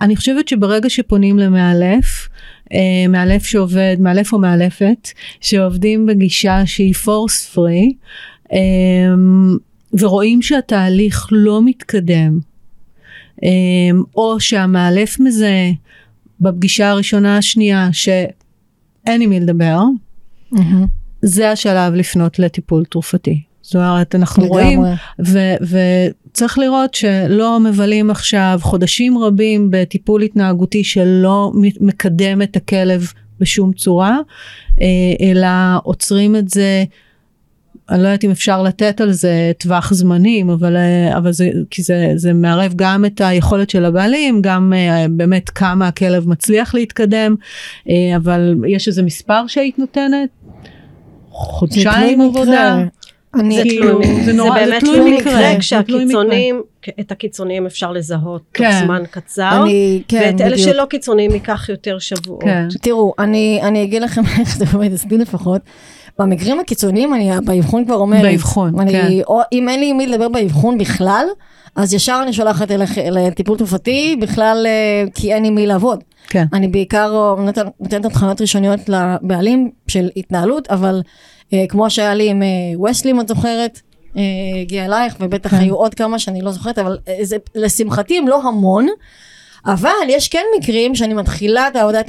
[0.00, 2.28] אני חושבת שברגע שפונים למאלף,
[2.64, 2.74] uh,
[3.08, 5.08] מאלף שעובד, מאלף או מאלפת,
[5.40, 7.94] שעובדים בגישה שהיא force free,
[8.48, 8.56] um,
[9.92, 12.38] ורואים שהתהליך לא מתקדם,
[13.36, 13.44] um,
[14.16, 15.70] או שהמאלף מזהה
[16.40, 17.88] בפגישה הראשונה השנייה
[19.06, 19.80] שאין עם מי לדבר.
[21.22, 23.42] זה השלב לפנות לטיפול תרופתי.
[23.62, 24.62] זאת אומרת, אנחנו לגמרי.
[24.62, 24.82] רואים,
[25.26, 25.76] ו-
[26.30, 34.18] וצריך לראות שלא מבלים עכשיו חודשים רבים בטיפול התנהגותי שלא מקדם את הכלב בשום צורה,
[34.80, 34.86] אה,
[35.20, 35.48] אלא
[35.82, 36.84] עוצרים את זה.
[37.90, 41.82] אני לא יודעת אם אפשר לתת על זה טווח זמנים, אבל, אה, אבל זה, כי
[41.82, 47.34] זה, זה מערב גם את היכולת של הבעלים, גם אה, באמת כמה הכלב מצליח להתקדם,
[47.88, 50.28] אה, אבל יש איזה מספר שהיית נותנת?
[51.30, 52.82] חודשיים עבודה?
[53.34, 56.62] אני זה כאילו, תלוי, זה נורא- זה זה באמת תלוי תלוי מקרה, מקרה, כשהקיצוניים,
[57.00, 58.80] את הקיצוניים אפשר לזהות תוך כן.
[58.84, 60.68] זמן קצר, אני, כן, ואת אלה בדיוק.
[60.72, 62.42] שלא קיצוניים ייקח יותר שבועות.
[62.42, 62.68] כן.
[62.82, 65.60] תראו, אני, אני אגיד לכם איך זה עובד, אצלי לפחות.
[66.18, 68.22] במקרים הקיצוניים אני באבחון כבר אומרת.
[68.22, 69.08] באבחון, אני, כן.
[69.26, 71.26] או אם אין לי עם מי לדבר באבחון בכלל,
[71.76, 76.04] אז ישר אני שולחת אליך לטיפול תרופתי, בכלל אה, כי אין עם מי לעבוד.
[76.28, 76.44] כן.
[76.52, 81.02] אני בעיקר נותנת נותנת התחנות ראשוניות לבעלים של התנהלות, אבל
[81.52, 83.80] אה, כמו שהיה לי עם אה, וסלי, אם את זוכרת,
[84.16, 84.22] אה,
[84.60, 85.56] הגיע אלייך, ובטח כן.
[85.56, 88.86] היו עוד כמה שאני לא זוכרת, אבל אה, זה, לשמחתי הם לא המון.
[89.66, 92.00] אבל יש כן מקרים שאני מתחילה את העבודה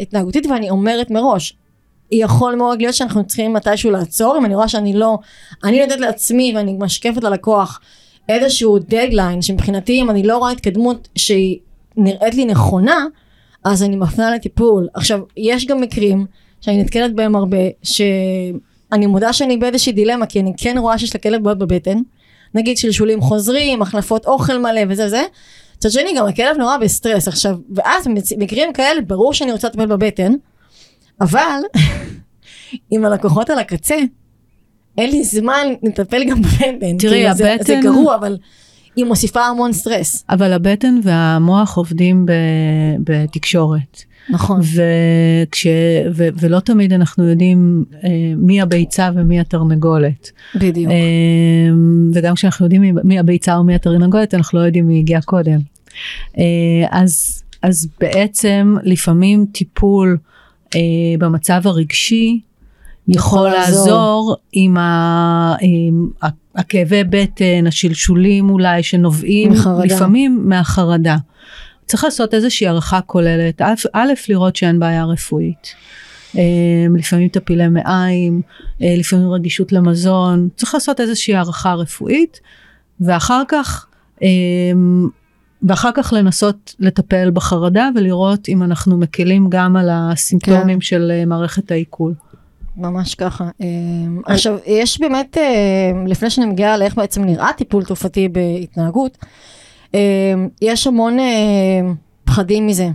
[0.00, 1.56] ההתנהגותית ואני אומרת מראש,
[2.12, 5.18] יכול מאוד להיות שאנחנו צריכים מתישהו לעצור, אם אני רואה שאני לא,
[5.64, 7.80] אני נותנת לעצמי ואני משקפת ללקוח
[8.28, 11.58] איזשהו דדליין שמבחינתי אם אני לא רואה התקדמות שהיא
[11.96, 13.06] נראית לי נכונה,
[13.64, 14.88] אז אני מפנה לטיפול.
[14.94, 16.26] עכשיו, יש גם מקרים
[16.60, 21.42] שאני נתקלת בהם הרבה, שאני מודה שאני באיזושהי דילמה, כי אני כן רואה שיש לכלב
[21.42, 21.98] בעיות בבטן,
[22.54, 25.22] נגיד שלשולים חוזרים, החלפות אוכל מלא וזה וזה.
[25.76, 30.32] מצד שני גם הכלב נורא בסטרס עכשיו, ואז במקרים כאלה ברור שאני רוצה לטפל בבטן,
[31.22, 31.58] אבל
[32.90, 33.96] עם הלקוחות על הקצה,
[34.98, 36.78] אין לי זמן לטפל גם בבטן.
[36.98, 38.36] תראי, כאילו, זה- זה הבטן- גרוע, אבל
[38.96, 40.24] היא מוסיפה המון סטרס.
[40.30, 42.32] אבל הבטן והמוח עובדים ב,
[43.04, 44.02] בתקשורת.
[44.30, 44.60] נכון.
[44.60, 45.66] וכש,
[46.14, 50.30] ו, ולא תמיד אנחנו יודעים אה, מי הביצה ומי התרנגולת.
[50.54, 50.90] בדיוק.
[50.92, 50.96] אה,
[52.14, 55.58] וגם כשאנחנו יודעים מי, מי הביצה ומי התרנגולת, אנחנו לא יודעים מי הגיע קודם.
[56.38, 56.42] אה,
[56.90, 60.18] אז, אז בעצם לפעמים טיפול
[60.74, 60.80] אה,
[61.18, 62.40] במצב הרגשי
[63.08, 64.36] יכול לעזור.
[64.52, 66.08] עם, ה, עם
[66.54, 69.84] הכאבי בטן, השלשולים אולי, שנובעים מחרדה.
[69.84, 71.16] לפעמים מהחרדה.
[71.86, 75.74] צריך לעשות איזושהי הערכה כוללת, א', א', לראות שאין בעיה רפואית.
[76.38, 76.42] אה,
[76.98, 78.42] לפעמים טפילי מעיים,
[78.82, 82.40] אה, לפעמים רגישות למזון, צריך לעשות איזושהי הערכה רפואית,
[83.00, 83.86] ואחר כך,
[84.22, 84.28] אה,
[85.62, 90.80] ואחר כך לנסות לטפל בחרדה ולראות אם אנחנו מקלים גם על הסימפטומים כן.
[90.80, 92.14] של אה, מערכת העיכול.
[92.76, 93.48] ממש ככה.
[93.60, 99.18] אמ, עכשיו, יש באמת, אמ, לפני שאני מגיעה לאיך בעצם נראה טיפול תרופתי בהתנהגות,
[100.62, 101.16] יש המון
[102.24, 102.88] פחדים מזה.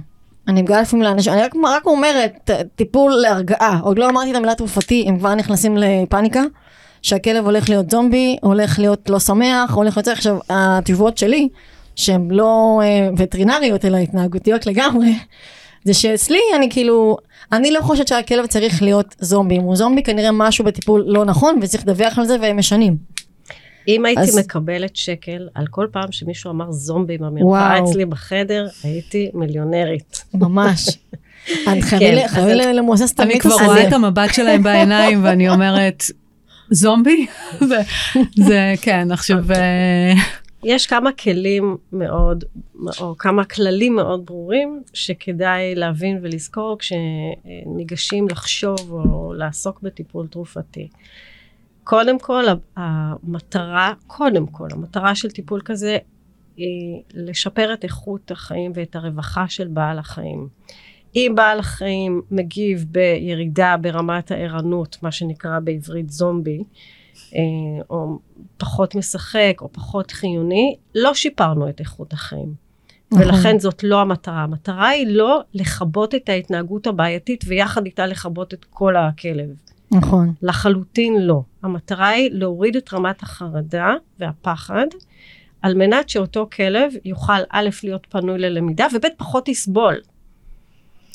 [0.47, 4.55] אני מגיעה לפעמים לאנשים, אני רק, רק אומרת, טיפול להרגעה, עוד לא אמרתי את המילה
[4.55, 6.41] תרופתי, הם כבר נכנסים לפאניקה,
[7.01, 10.07] שהכלב הולך להיות זומבי, הולך להיות לא שמח, הולך להיות.
[10.07, 11.49] עכשיו, התשובות שלי,
[11.97, 15.13] שהן לא אה, וטרינריות, אלא התנהגותיות לגמרי,
[15.83, 17.17] זה שאצלי אני כאילו,
[17.51, 21.59] אני לא חושבת שהכלב צריך להיות זומבי, אם הוא זומבי כנראה משהו בטיפול לא נכון
[21.61, 22.97] וצריך לדווח על זה והם משנים.
[23.87, 27.79] אם הייתי אז- מקבלת שקל על כל פעם שמישהו אמר זומבי במרפאה.
[27.83, 30.23] אצלי בחדר, הייתי מיליונרית.
[30.33, 30.87] ממש.
[30.89, 30.97] את
[31.65, 33.65] כן, חייבים אז חייבים את- למוסס את אני כבר הזה.
[33.65, 36.03] רואה את המבט שלהם בעיניים ואני אומרת,
[36.71, 37.25] זומבי?
[37.69, 37.77] זה,
[38.35, 40.13] זה כן, עכשיו, אה,
[40.63, 42.43] יש כמה כלים מאוד,
[43.01, 50.89] או כמה כללים מאוד ברורים, שכדאי להבין ולזכור כשניגשים לחשוב או לעסוק בטיפול תרופתי.
[51.83, 52.43] קודם כל,
[52.75, 55.97] המטרה, קודם כל, המטרה של טיפול כזה
[56.57, 60.47] היא לשפר את איכות החיים ואת הרווחה של בעל החיים.
[61.15, 66.63] אם בעל החיים מגיב בירידה ברמת הערנות, מה שנקרא בעברית זומבי,
[67.89, 68.19] או
[68.57, 72.67] פחות משחק או פחות חיוני, לא שיפרנו את איכות החיים.
[73.11, 73.23] נכון.
[73.27, 74.43] ולכן זאת לא המטרה.
[74.43, 79.49] המטרה היא לא לכבות את ההתנהגות הבעייתית ויחד איתה לכבות את כל הכלב.
[79.91, 80.33] נכון.
[80.41, 81.41] לחלוטין לא.
[81.63, 84.85] המטרה היא להוריד את רמת החרדה והפחד,
[85.61, 89.95] על מנת שאותו כלב יוכל א', להיות פנוי ללמידה, וב', פחות יסבול.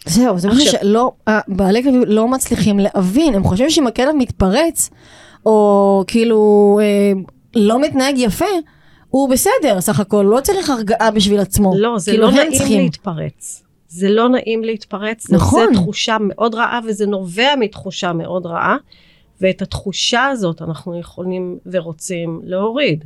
[0.04, 1.12] זהו, זה משהו עכשיו- שלא,
[1.48, 4.90] בעלי כלבים לא מצליחים להבין, הם חושבים שאם הכלב מתפרץ,
[5.46, 7.12] או כאילו אה,
[7.54, 8.44] לא מתנהג יפה,
[9.08, 11.72] הוא בסדר סך הכל, לא צריך הרגעה בשביל עצמו.
[11.76, 12.80] לא, זה כאילו, לא נעים צריכים.
[12.80, 13.62] להתפרץ.
[13.88, 15.66] זה לא נעים להתפרץ, נכון.
[15.74, 18.76] זה תחושה מאוד רעה וזה נובע מתחושה מאוד רעה,
[19.40, 23.04] ואת התחושה הזאת אנחנו יכולים ורוצים להוריד.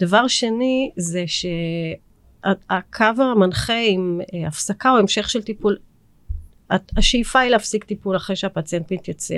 [0.00, 5.76] דבר שני זה שהקו המנחה עם אה, הפסקה או המשך של טיפול,
[6.70, 9.34] השאיפה היא להפסיק טיפול אחרי שהפציינט מתייצב.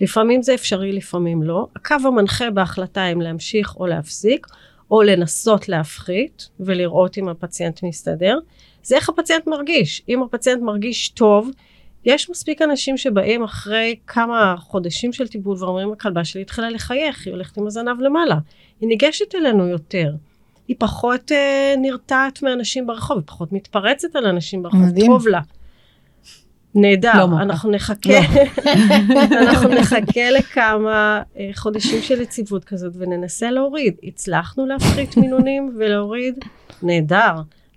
[0.00, 1.66] לפעמים זה אפשרי, לפעמים לא.
[1.76, 4.46] הקו המנחה בהחלטה אם להמשיך או להפסיק,
[4.90, 8.38] או לנסות להפחית ולראות אם הפציינט מסתדר,
[8.82, 10.02] זה איך הפציינט מרגיש.
[10.08, 11.50] אם הפציינט מרגיש טוב,
[12.04, 17.32] יש מספיק אנשים שבאים אחרי כמה חודשים של טיפול ואומרים הכלבה שלי התחילה לחייך, היא
[17.32, 18.36] הולכת עם הזנב למעלה,
[18.80, 20.14] היא ניגשת אלינו יותר.
[20.68, 25.06] היא פחות אה, נרתעת מאנשים ברחוב, היא פחות מתפרצת על אנשים ברחוב, מדהים.
[25.06, 25.40] טוב לה.
[26.74, 27.40] נהדר, לא.
[27.42, 28.18] אנחנו נחכה,
[29.42, 33.94] אנחנו נחכה לכמה אה, חודשים של יציבות כזאת וננסה להוריד.
[34.02, 36.34] הצלחנו להפחית מינונים ולהוריד,
[36.82, 37.34] נהדר.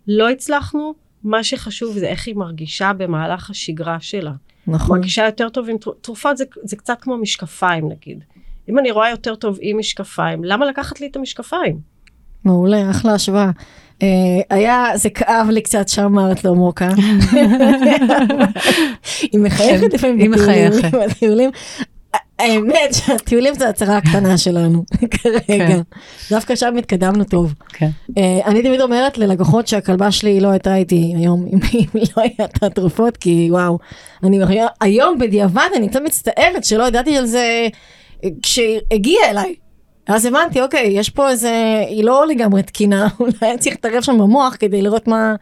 [0.07, 4.31] לא הצלחנו, מה שחשוב זה איך היא מרגישה במהלך השגרה שלה.
[4.67, 4.97] נכון.
[4.97, 8.23] מרגישה יותר טוב עם תר- תרופות, זה, זה קצת כמו משקפיים נגיד.
[8.69, 11.79] אם אני רואה יותר טוב עם משקפיים, למה לקחת לי את המשקפיים?
[12.43, 13.51] מעולה, אחלה השוואה.
[14.03, 14.07] אה,
[14.49, 16.89] היה, זה כאב לי קצת שאמרת לו מוקה.
[19.31, 20.31] היא מחייכת לפעמים
[20.91, 21.49] בטיולים.
[22.39, 24.83] האמת שהטיולים זה הצרה הקטנה שלנו
[25.21, 25.67] כרגע.
[25.67, 25.79] כן.
[26.29, 27.53] דווקא שם התקדמנו טוב.
[27.69, 27.89] כן.
[28.17, 31.59] אה, אני תמיד אומרת ללקוחות שהכלבה שלי לא הייתה איתי היום, אם
[31.95, 33.79] לא הייתה תרופות, כי וואו,
[34.23, 34.39] אני
[34.81, 37.67] היום בדיעבד אני קצת מצטערת שלא ידעתי על זה
[38.23, 39.55] אה, כשהגיע אליי.
[40.07, 44.55] אז הבנתי, אוקיי, יש פה איזה, היא לא לגמרי תקינה, אולי צריך להתערב שם במוח
[44.59, 45.35] כדי לראות מה,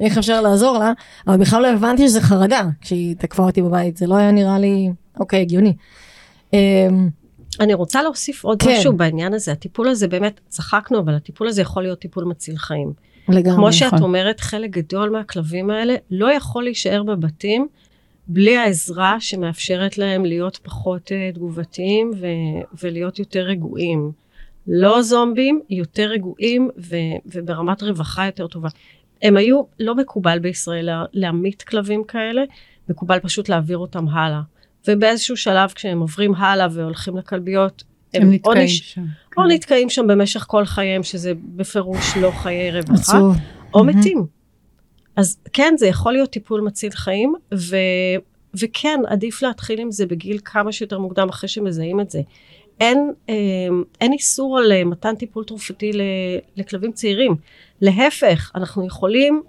[0.00, 0.92] איך אפשר לעזור לה,
[1.26, 4.90] אבל בכלל לא הבנתי שזה חרדה כשהיא תקפה אותי בבית, זה לא היה נראה לי,
[5.20, 5.74] אוקיי, הגיוני.
[6.52, 7.08] אמ,
[7.60, 8.76] אני רוצה להוסיף עוד כן.
[8.78, 9.52] משהו בעניין הזה.
[9.52, 12.92] הטיפול הזה באמת, צחקנו, אבל הטיפול הזה יכול להיות טיפול מציל חיים.
[13.28, 13.56] לגמרי.
[13.56, 14.02] כמו שאת נכון.
[14.02, 17.68] אומרת, חלק גדול מהכלבים האלה לא יכול להישאר בבתים
[18.32, 22.26] בלי העזרה שמאפשרת להם להיות פחות uh, תגובתיים ו-
[22.82, 24.12] ולהיות יותר רגועים.
[24.66, 28.68] לא זומבים, יותר רגועים ו- וברמת רווחה יותר טובה.
[29.22, 32.42] הם היו, לא מקובל בישראל לה- להמית כלבים כאלה,
[32.88, 34.40] מקובל פשוט להעביר אותם הלאה.
[34.88, 39.04] ובאיזשהו שלב כשהם עוברים הלאה והולכים לכלביות, הם או נתקעים נש- שם.
[39.36, 39.48] או כן.
[39.50, 42.94] נתקעים שם במשך כל חייהם, שזה בפירוש לא חיי רווחה.
[42.94, 43.36] עצוב.
[43.74, 43.98] או מהמם.
[43.98, 44.26] מתים.
[45.16, 47.76] אז כן, זה יכול להיות טיפול מציל חיים, ו,
[48.54, 52.20] וכן, עדיף להתחיל עם זה בגיל כמה שיותר מוקדם אחרי שמזהים את זה.
[52.80, 53.34] אין, אה,
[54.00, 55.92] אין איסור על אה, מתן טיפול תרופתי
[56.56, 57.34] לכלבים צעירים.
[57.80, 59.42] להפך, אנחנו יכולים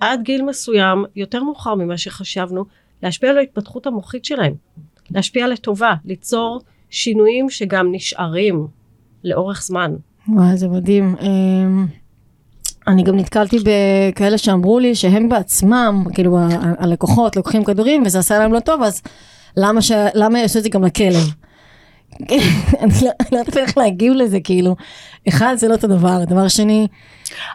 [0.00, 2.64] עד גיל מסוים, יותר מאוחר ממה שחשבנו,
[3.02, 4.54] להשפיע על ההתפתחות המוחית שלהם.
[5.10, 6.60] להשפיע לטובה, ליצור
[6.90, 8.66] שינויים שגם נשארים
[9.24, 9.94] לאורך זמן.
[10.28, 11.16] וואי, זה מדהים.
[12.88, 18.38] אני גם נתקלתי בכאלה שאמרו לי שהם בעצמם, כאילו ה- הלקוחות לוקחים כדורים וזה עשה
[18.38, 19.02] להם לא טוב, אז
[19.56, 19.92] למה, ש...
[20.14, 21.30] למה יעשו את זה גם לכלב?
[22.80, 24.76] אני לא אני לא יודעת איך להגיב לזה, כאילו,
[25.28, 26.86] אחד זה לא אותו דבר, דבר שני,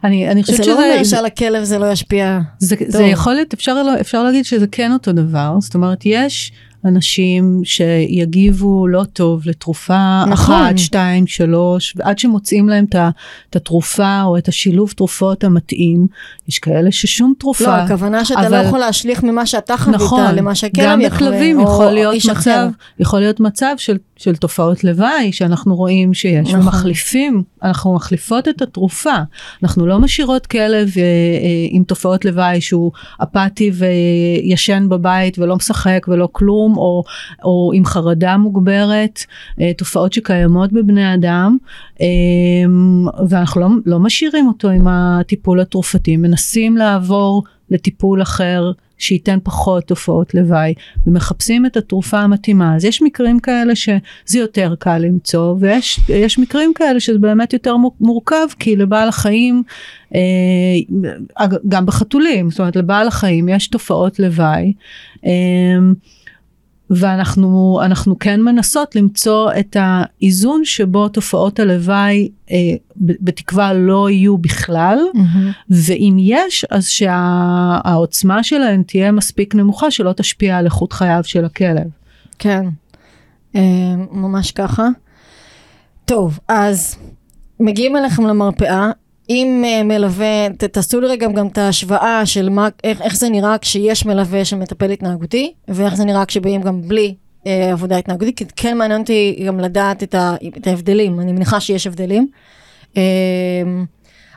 [0.04, 1.16] אני אני חושבת זה לא אומר שזה...
[1.16, 2.40] שעל הכלב זה לא ישפיע.
[2.60, 6.52] זה, זה יכול להיות, אפשר, לא, אפשר להגיד שזה כן אותו דבר, זאת אומרת, יש
[6.86, 10.56] אנשים שיגיבו לא טוב לתרופה נכון.
[10.56, 12.86] אחת, שתיים, שלוש, ועד שמוצאים להם
[13.50, 16.08] את התרופה או את השילוב תרופות המתאים,
[16.48, 20.36] יש כאלה ששום תרופה, לא, הכוונה שאתה לא אבל- יכול להשליך ממה שאתה חווית נכון,
[20.36, 22.68] למה שהכלב גם יחווה, בכלבים או יכול להיות איש אחר.
[22.68, 26.62] מצב, יכול להיות מצב של, של תופעות לוואי שאנחנו רואים שיש, נכון.
[26.62, 29.16] ומחליפים, אנחנו מחליפות את התרופה,
[29.64, 32.92] אנחנו לא משאירות כלב אה, אה, עם תופעות לוואי שהוא
[33.24, 37.04] אפאתי וישן בבית ולא משחק ולא כלום, או,
[37.44, 39.20] או עם חרדה מוגברת,
[39.62, 41.58] אה, תופעות שקיימות בבני אדם,
[42.02, 42.08] אה,
[43.30, 48.72] ואנחנו לא, לא משאירים אותו עם הטיפול התרופתי, מנסים לעבור לטיפול אחר.
[48.98, 50.74] שייתן פחות תופעות לוואי
[51.08, 52.76] ומחפשים את התרופה המתאימה.
[52.76, 57.78] אז יש מקרים כאלה שזה יותר קל למצוא ויש יש מקרים כאלה שזה באמת יותר
[57.78, 59.64] מור- מורכב כי לבעל החיים
[60.16, 60.20] אה,
[61.68, 64.74] גם בחתולים זאת אומרת לבעל החיים יש תופעות לוואי
[65.26, 65.32] אה,
[66.90, 72.58] ואנחנו אנחנו כן מנסות למצוא את האיזון שבו תופעות הלוואי אה,
[72.98, 75.52] בתקווה לא יהיו בכלל מהמם.
[75.70, 81.88] ואם יש, אז שהעוצמה שלהן תהיה מספיק נמוכה שלא תשפיע על איכות חייו של הכלב.
[82.40, 82.66] כן.
[83.56, 83.62] אה,
[84.12, 84.88] ממש ככה.
[86.06, 86.98] טוב, אז
[87.60, 88.92] מגיעים אליכם למרפאה,
[89.30, 93.30] אם uh, מלווה, ת, תעשו לי רגע גם את ההשוואה של מה, איך, איך זה
[93.30, 98.46] נראה כשיש מלווה שמטפל התנהגותי, ואיך זה נראה כשבאים גם בלי uh, עבודה התנהגותית, כי
[98.56, 102.28] כן מעניין אותי גם לדעת את, ה, את ההבדלים, אני מניחה שיש הבדלים.
[102.94, 102.98] Uh,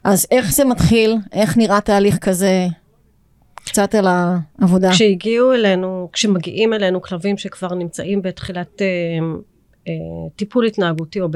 [0.05, 2.67] אז איך זה מתחיל, איך נראה תהליך כזה,
[3.65, 4.91] קצת על העבודה.
[4.91, 8.83] כשהגיעו אלינו, כשמגיעים אלינו כלבים שכבר נמצאים בתחילת...
[8.83, 8.87] אה,
[10.37, 11.29] טיפול התנהגותי או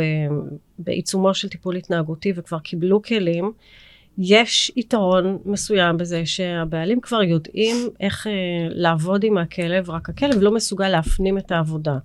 [0.78, 3.52] בעיצומו של טיפול התנהגותי וכבר קיבלו כלים,
[4.18, 8.32] יש יתרון מסוים בזה שהבעלים כבר יודעים איך אה,
[8.70, 11.98] לעבוד עם הכלב, רק הכלב לא מסוגל להפנים את העבודה.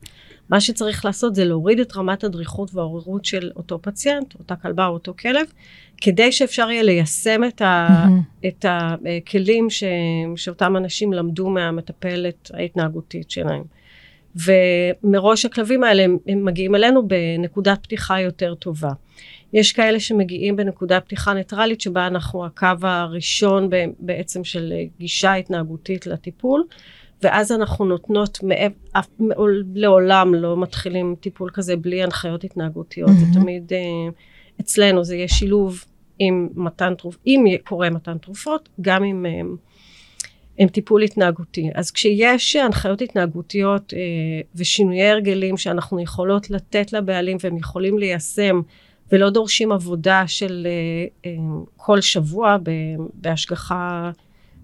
[0.50, 4.94] מה שצריך לעשות זה להוריד את רמת הדריכות והעוררות של אותו פציינט, אותה כלבה או
[4.94, 5.46] אותו כלב,
[6.02, 8.48] כדי שאפשר יהיה ליישם את, ה, mm-hmm.
[8.48, 9.84] את הכלים ש,
[10.36, 13.64] שאותם אנשים למדו מהמטפלת ההתנהגותית שלהם.
[14.36, 18.92] ומראש הכלבים האלה הם, הם מגיעים אלינו בנקודת פתיחה יותר טובה.
[19.54, 23.70] יש כאלה שמגיעים בנקודת פתיחה ניטרלית שבה אנחנו הקו הראשון
[24.00, 26.64] בעצם של גישה התנהגותית לטיפול
[27.24, 28.40] ואז אנחנו נותנות
[28.92, 29.08] אף,
[29.76, 33.34] לעולם לא מתחילים טיפול כזה בלי הנחיות התנהגותיות mm-hmm.
[33.34, 34.12] זה תמיד אה,
[34.62, 35.86] אצלנו זה יהיה שילוב
[36.20, 39.26] עם מתן תרופות אם קורה מתן תרופות גם עם
[40.60, 41.70] הם טיפול התנהגותי.
[41.76, 44.00] אז כשיש הנחיות התנהגותיות אה,
[44.56, 48.62] ושינויי הרגלים שאנחנו יכולות לתת לבעלים והם יכולים ליישם
[49.12, 51.38] ולא דורשים עבודה של אה, אה,
[51.78, 52.58] כל שבוע
[53.14, 54.12] בהשגחה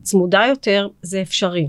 [0.02, 1.68] צמודה יותר, זה אפשרי.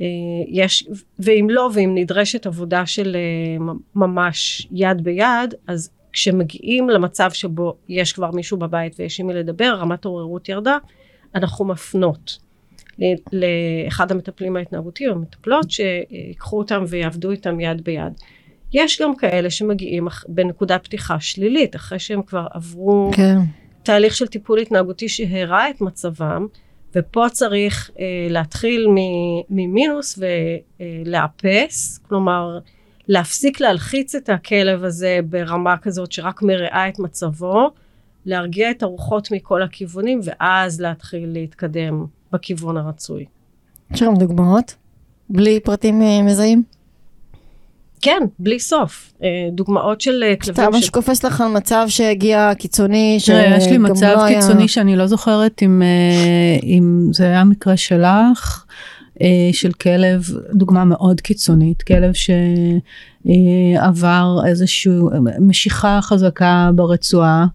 [0.00, 0.06] אה,
[0.48, 7.76] יש, ואם לא, ואם נדרשת עבודה של אה, ממש יד ביד, אז כשמגיעים למצב שבו
[7.88, 10.78] יש כבר מישהו בבית ויש עם מי לדבר, רמת עוררות ירדה,
[11.34, 12.49] אנחנו מפנות.
[13.32, 18.12] לאחד המטפלים ההתנהגותיים, המטפלות, שיקחו אותם ויעבדו איתם יד ביד.
[18.72, 23.38] יש גם כאלה שמגיעים בנקודה פתיחה שלילית, אחרי שהם כבר עברו כן.
[23.82, 26.46] תהליך של טיפול התנהגותי שהרע את מצבם,
[26.94, 28.86] ופה צריך אה, להתחיל
[29.50, 30.18] ממינוס
[30.78, 32.58] ולאפס, כלומר
[33.08, 37.70] להפסיק להלחיץ את הכלב הזה ברמה כזאת שרק מרעה את מצבו,
[38.26, 43.24] להרגיע את הרוחות מכל הכיוונים ואז להתחיל להתקדם בכיוון הרצוי.
[43.90, 44.74] יש לכם דוגמאות?
[45.30, 46.62] בלי פרטים אה, מזהים?
[48.00, 49.12] כן, בלי סוף.
[49.22, 50.54] אה, דוגמאות של אה, כלבים.
[50.64, 53.56] סתם, מה שקופץ לך על מצב שהגיע קיצוני, שגם לא היה...
[53.56, 55.82] יש לי מצב קיצוני שאני לא זוכרת אם,
[56.62, 58.64] אם זה היה מקרה שלך.
[59.52, 62.12] של כלב, דוגמה מאוד קיצונית, כלב
[63.24, 64.92] שעבר איזושהי
[65.40, 67.46] משיכה חזקה ברצועה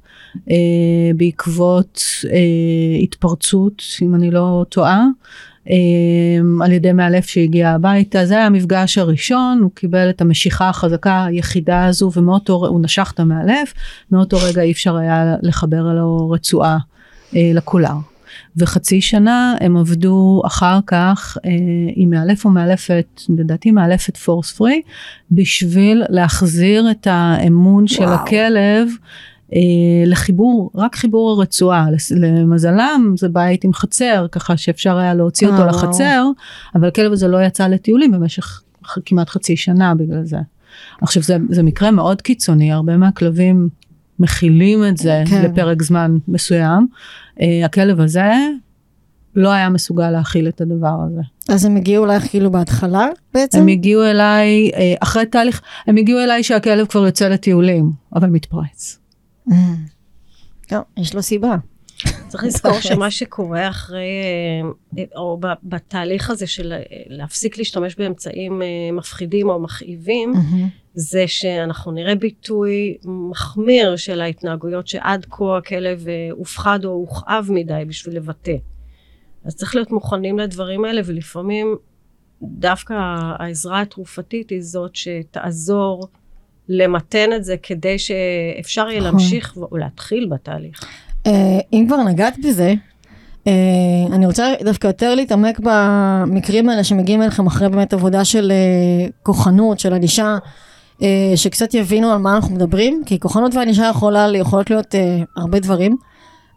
[1.16, 2.02] בעקבות
[3.04, 5.06] התפרצות, אם אני לא טועה.
[6.62, 11.86] על ידי מאלף שהגיע הביתה, זה היה המפגש הראשון, הוא קיבל את המשיכה החזקה היחידה
[11.86, 13.74] הזו ומאותו, הוא נשך את המאלף,
[14.12, 16.78] מאותו רגע אי אפשר היה לחבר לו רצועה
[17.34, 17.96] לקולר.
[18.58, 21.52] וחצי שנה הם עבדו אחר כך אה,
[21.96, 24.82] עם מאלף או מאלפת, לדעתי מאלפת פורס פרי,
[25.32, 28.14] בשביל להחזיר את האמון של וואו.
[28.14, 28.90] הכלב.
[29.54, 29.60] אה,
[30.06, 35.68] לחיבור, רק חיבור הרצועה, למזלם זה בית עם חצר, ככה שאפשר היה להוציא אותו אה,
[35.68, 36.26] לחצר,
[36.76, 38.62] אבל הכלב הזה לא יצא לטיולים במשך
[39.06, 40.38] כמעט חצי שנה בגלל זה.
[41.02, 43.70] עכשיו זה, זה מקרה מאוד קיצוני, הרבה מהכלבים
[44.20, 45.42] מכילים את זה כן.
[45.42, 46.88] לפרק זמן מסוים.
[47.36, 48.32] Uh, הכלב הזה
[49.36, 51.22] לא היה מסוגל להכיל את הדבר הזה.
[51.50, 53.60] אז הם הגיעו אלייך כאילו בהתחלה בעצם?
[53.60, 59.00] הם הגיעו אליי, uh, אחרי תהליך, הם הגיעו אליי שהכלב כבר יוצא לטיולים, אבל מתפרץ.
[59.50, 59.54] Mm.
[60.72, 61.56] לא, יש לו סיבה.
[62.30, 64.24] צריך לזכור שמה שקורה אחרי,
[64.98, 66.74] אה, או בתהליך הזה של
[67.08, 68.62] להפסיק להשתמש באמצעים
[68.94, 70.86] מפחידים או מכאיבים, mm-hmm.
[70.94, 77.84] זה שאנחנו נראה ביטוי מחמיר של ההתנהגויות שעד כה הכלב אה, הופחד או הוכאב מדי
[77.88, 78.56] בשביל לבטא.
[79.46, 81.76] אז צריך להיות מוכנים לדברים האלה ולפעמים
[82.42, 82.94] דווקא
[83.40, 86.08] העזרה התרופתית היא זאת שתעזור
[86.70, 89.12] למתן את זה כדי שאפשר יהיה נכון.
[89.12, 90.86] להמשיך ולהתחיל בתהליך.
[91.26, 92.74] אה, אם כבר נגעת בזה,
[93.48, 93.54] אה,
[94.12, 98.52] אני רוצה דווקא יותר להתעמק במקרים האלה שמגיעים אליכם אחרי באמת עבודה של
[99.24, 100.38] כוחנות, של ענישה.
[101.02, 105.60] אה, שקצת יבינו על מה אנחנו מדברים, כי כוחנות וענישה יכולה, יכולות להיות אה, הרבה
[105.60, 105.98] דברים,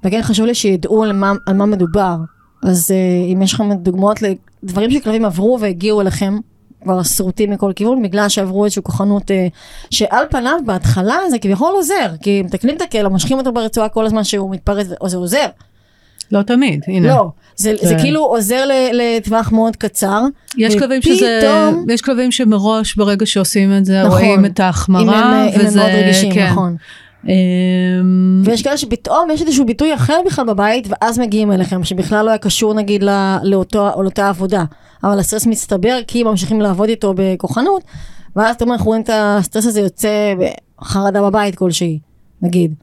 [0.05, 2.17] וכן חשוב לי שידעו על מה, על מה מדובר.
[2.63, 4.19] אז אה, אם יש לכם דוגמאות
[4.63, 6.39] לדברים שכלבים עברו והגיעו אליכם,
[6.83, 9.47] כבר שרוטים מכל כיוון, בגלל שעברו איזושהי כוחנות אה,
[9.91, 14.25] שעל פניו בהתחלה זה כביכול עוזר, כי מתקנים את הכלא, מושכים אותו ברצועה כל הזמן
[14.25, 15.47] שהוא מתפרץ, או זה עוזר.
[16.33, 17.09] לא תמיד, הנה.
[17.09, 18.01] לא, זה, זה כן.
[18.03, 20.23] כאילו עוזר לטווח מאוד קצר.
[20.57, 24.11] יש כלבים שזה, ופתאום- יש כלבים שמראש ברגע שעושים את זה נכון.
[24.11, 26.47] רואים את אם ההחמרה, הם, אם הם וזה, מאוד רגישים, כן.
[26.51, 26.77] נכון.
[27.29, 32.31] אמ, ויש כאלה שפתאום יש איזשהו ביטוי אחר בכלל בבית, ואז מגיעים אליכם, שבכלל לא
[32.31, 33.13] היה קשור נגיד לא,
[33.43, 34.65] לאותו, או לאותה עבודה.
[35.05, 37.83] אבל הסטרס מצטבר כי ממשיכים לעבוד איתו בכוחנות,
[38.37, 40.35] ואז אתה אומר, אנחנו רואים את הסטרס הזה יוצא
[40.81, 41.99] בחרדה בבית כלשהי,
[42.43, 42.75] נגיד.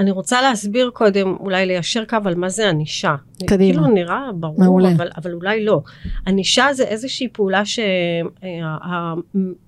[0.00, 3.14] אני רוצה להסביר קודם, אולי ליישר קו על מה זה ענישה.
[3.46, 3.72] קדימה.
[3.72, 4.92] כאילו נראה ברור, מעולה.
[4.92, 5.80] אבל, אבל אולי לא.
[6.26, 7.62] ענישה זה איזושהי פעולה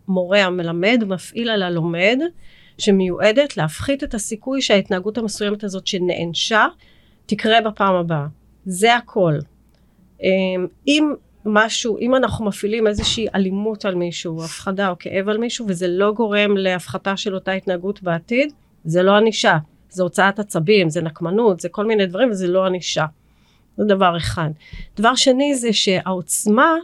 [0.07, 2.18] שהמורה המלמד מפעיל על הלומד,
[2.78, 6.66] שמיועדת להפחית את הסיכוי שההתנהגות המסוימת הזאת שנענשה,
[7.26, 8.26] תקרה בפעם הבאה.
[8.66, 9.34] זה הכל.
[10.22, 11.12] אמ, אם
[11.47, 16.12] משהו, אם אנחנו מפעילים איזושהי אלימות על מישהו, הפחדה או כאב על מישהו, וזה לא
[16.12, 18.53] גורם להפחתה של אותה התנהגות בעתיד,
[18.84, 19.59] זה לא ענישה.
[19.88, 23.05] זה הוצאת עצבים, זה נקמנות, זה כל מיני דברים, וזה לא ענישה.
[23.76, 24.51] זה דבר אחד.
[24.97, 26.74] דבר שני זה שהעוצמה,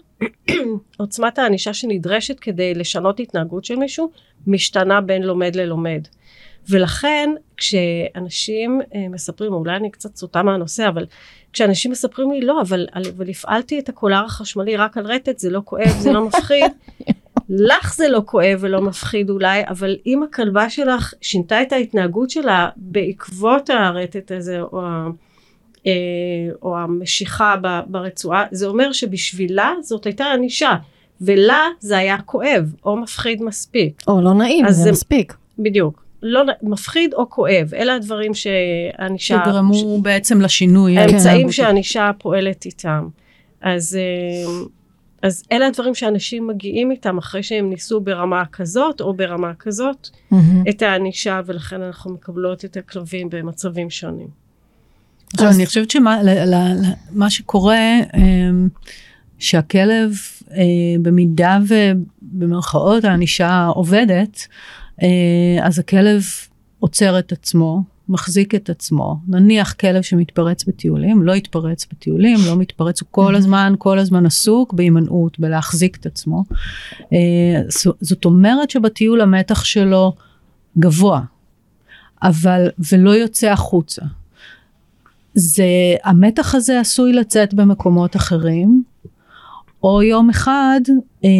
[0.98, 4.10] עוצמת הענישה שנדרשת כדי לשנות התנהגות של מישהו,
[4.46, 6.08] משתנה בין לומד ללומד.
[6.68, 11.06] ולכן כשאנשים אה, מספרים, אולי אני קצת סוטה מהנושא, אבל
[11.52, 12.86] כשאנשים מספרים לי, לא, אבל,
[13.16, 16.64] אבל הפעלתי את הקולר החשמלי רק על רטט, זה לא כואב, זה לא מפחיד.
[17.48, 22.68] לך זה לא כואב ולא מפחיד אולי, אבל אם הכלבה שלך שינתה את ההתנהגות שלה
[22.76, 24.80] בעקבות הרטט הזה, או,
[25.86, 25.92] אה,
[26.62, 30.72] או המשיכה ב- ברצועה, זה אומר שבשבילה זאת הייתה ענישה,
[31.20, 34.02] ולה זה היה כואב, או מפחיד מספיק.
[34.08, 35.34] או לא נעים, זה זה- מספיק.
[35.58, 36.01] בדיוק.
[36.22, 39.42] לא, מפחיד או כואב, אלה הדברים שהענישה...
[39.44, 40.94] שגרמו בעצם לשינוי.
[40.94, 40.98] כן.
[40.98, 41.52] האמצעים ההתנהגותי.
[41.52, 43.08] שהענישה פועלת איתם.
[43.62, 44.64] אז, אה,
[45.22, 50.64] אז אלה הדברים שאנשים מגיעים איתם אחרי שהם ניסו ברמה כזאת או ברמה כזאת מהמם.
[50.68, 54.28] את הענישה ולכן אנחנו מקבלות את הכלבים במצבים שונים.
[55.36, 58.68] זהו, אני חושבת שמה שקורה, אמ,
[59.38, 60.12] שהכלב,
[60.50, 60.62] אה,
[61.02, 64.46] במידה ובמרכאות הענישה עובדת,
[65.62, 66.22] אז הכלב
[66.78, 69.16] עוצר את עצמו, מחזיק את עצמו.
[69.28, 74.72] נניח כלב שמתפרץ בטיולים, לא יתפרץ בטיולים, לא מתפרץ, הוא כל הזמן, כל הזמן עסוק
[74.72, 76.44] בהימנעות, בלהחזיק את עצמו.
[77.12, 77.60] אה,
[78.00, 80.12] זאת אומרת שבטיול המתח שלו
[80.78, 81.20] גבוה,
[82.22, 84.02] אבל, ולא יוצא החוצה.
[85.34, 85.64] זה,
[86.04, 88.82] המתח הזה עשוי לצאת במקומות אחרים,
[89.82, 90.80] או יום אחד,
[91.24, 91.30] אה,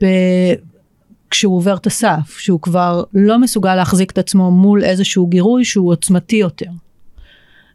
[0.00, 0.06] ב,
[1.30, 5.92] כשהוא עובר את הסף, שהוא כבר לא מסוגל להחזיק את עצמו מול איזשהו גירוי שהוא
[5.92, 6.70] עוצמתי יותר.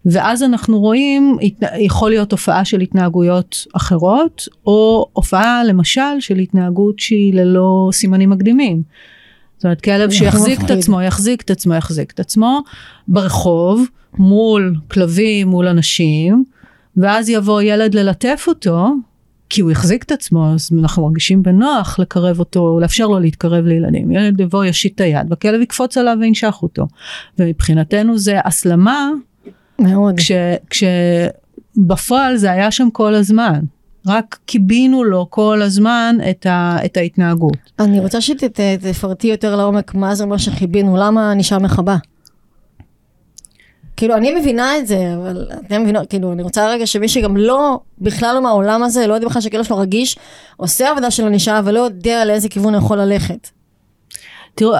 [0.05, 1.37] ואז אנחנו רואים,
[1.79, 8.81] יכול להיות הופעה של התנהגויות אחרות, או הופעה למשל של התנהגות שהיא ללא סימנים מקדימים.
[9.57, 10.71] זאת אומרת, כלב שיחזיק את.
[10.71, 12.59] עצמו, יחזיק את עצמו, יחזיק את עצמו,
[13.07, 13.85] ברחוב,
[14.17, 16.43] מול כלבים, מול אנשים,
[16.97, 18.87] ואז יבוא ילד ללטף אותו,
[19.55, 24.11] כי הוא החזיק את עצמו, אז אנחנו מרגישים בנוח לקרב אותו, לאפשר לו להתקרב לילדים.
[24.11, 26.87] ילד יבוא, יושיט את היד, והכלב יקפוץ עליו וינשך אותו.
[27.39, 29.09] ומבחינתנו זה הסלמה,
[29.79, 30.15] מאוד.
[30.17, 30.31] כש,
[30.69, 33.59] כשבפועל זה היה שם כל הזמן.
[34.07, 37.57] רק קיבינו לו כל הזמן את, ה, את ההתנהגות.
[37.79, 41.97] אני רוצה שתפרטי יותר לעומק מה זה אומר שחיבינו, למה נשאר מחבה?
[43.97, 47.79] כאילו אני מבינה את זה, אבל אתם מבינות, כאילו אני רוצה רגע שמי שגם לא,
[48.01, 50.17] בכלל לא מהעולם הזה, לא יודע בכלל שכלב שלו רגיש,
[50.57, 53.49] עושה עבודה של ענישה ולא יודע לאיזה כיוון הוא יכול ללכת.
[54.55, 54.75] תראו,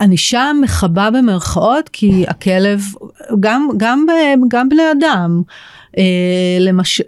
[0.00, 2.80] ענישה מכבה במרכאות, כי הכלב,
[3.40, 4.06] גם, גם,
[4.48, 5.42] גם בני אדם,
[5.98, 6.04] אה,
[6.60, 7.02] למש...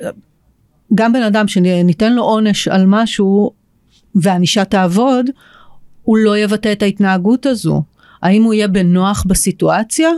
[0.94, 3.50] גם בן אדם שניתן לו עונש על משהו
[4.14, 5.30] והענישה תעבוד,
[6.02, 7.82] הוא לא יבטא את ההתנהגות הזו.
[8.22, 10.10] האם הוא יהיה בנוח בסיטואציה?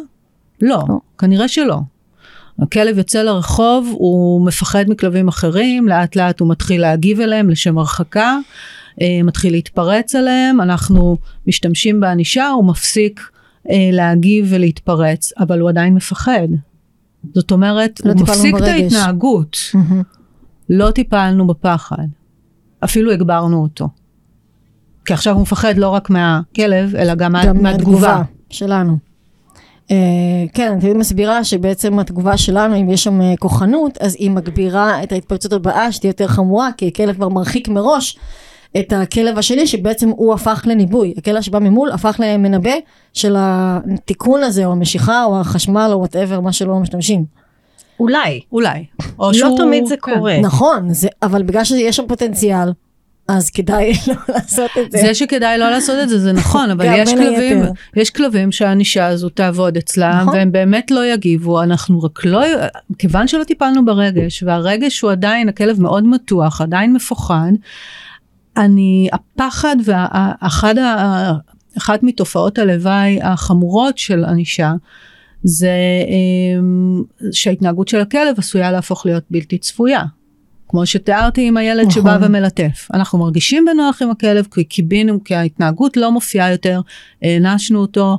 [0.69, 0.99] לא, לא.
[1.19, 1.79] כנראה שלא.
[2.59, 8.37] הכלב יוצא לרחוב, הוא מפחד מכלבים אחרים, לאט לאט הוא מתחיל להגיב אליהם לשם הרחקה,
[9.01, 13.21] אה, מתחיל להתפרץ עליהם, אנחנו משתמשים בענישה, הוא מפסיק
[13.71, 16.49] אה, להגיב ולהתפרץ, אבל הוא עדיין מפחד.
[17.35, 18.93] זאת אומרת, לא הוא מפסיק את ברגש.
[18.95, 19.57] ההתנהגות,
[20.71, 22.07] לא טיפלנו בפחד,
[22.85, 23.89] אפילו הגברנו אותו.
[25.05, 28.23] כי עכשיו הוא מפחד לא רק מהכלב, אלא גם, מה- גם מהתגובה.
[28.51, 28.99] שלנו.
[29.89, 29.93] Uh,
[30.55, 35.03] כן, אני תמיד מסבירה שבעצם התגובה שלנו, אם יש שם uh, כוחנות, אז היא מגבירה
[35.03, 38.19] את ההתפרצות הבאה שתהיה יותר חמורה, כי הכלב כבר מרחיק מראש
[38.79, 41.15] את הכלב השני, שבעצם הוא הפך לניבוי.
[41.19, 42.71] הכלב שבא ממול הפך למנבא
[43.13, 47.25] של התיקון הזה, או המשיכה, או החשמל, או וואטאבר, מה שלא משתמשים.
[48.01, 48.41] אולי.
[48.53, 48.85] אולי.
[49.19, 50.15] או לא שהוא- תמיד זה כן.
[50.15, 50.41] קורה.
[50.41, 52.69] נכון, זה, אבל בגלל שיש שם פוטנציאל,
[53.29, 54.99] אז כדאי לא לעשות את זה.
[54.99, 57.73] זה שכדאי לא לעשות את זה זה נכון אבל יש כלבים היתר.
[57.97, 60.35] יש כלבים שהענישה הזו תעבוד אצלם נכון.
[60.35, 62.41] והם באמת לא יגיבו אנחנו רק לא
[62.99, 67.53] כיוון שלא טיפלנו ברגש והרגש הוא עדיין הכלב מאוד מתוח עדיין מפוחד
[68.57, 70.75] אני הפחד ואחד
[71.79, 74.73] אחת מתופעות הלוואי החמורות של ענישה
[75.45, 75.77] זה
[76.09, 77.03] אמ,
[77.33, 80.03] שההתנהגות של הכלב עשויה להפוך להיות בלתי צפויה.
[80.75, 82.03] כמו שתיארתי עם הילד נכון.
[82.03, 82.89] שבא ומלטף.
[82.95, 86.81] אנחנו מרגישים בנוח עם הכלב כי קיבינו, כי ההתנהגות לא מופיעה יותר,
[87.23, 88.19] הענשנו אותו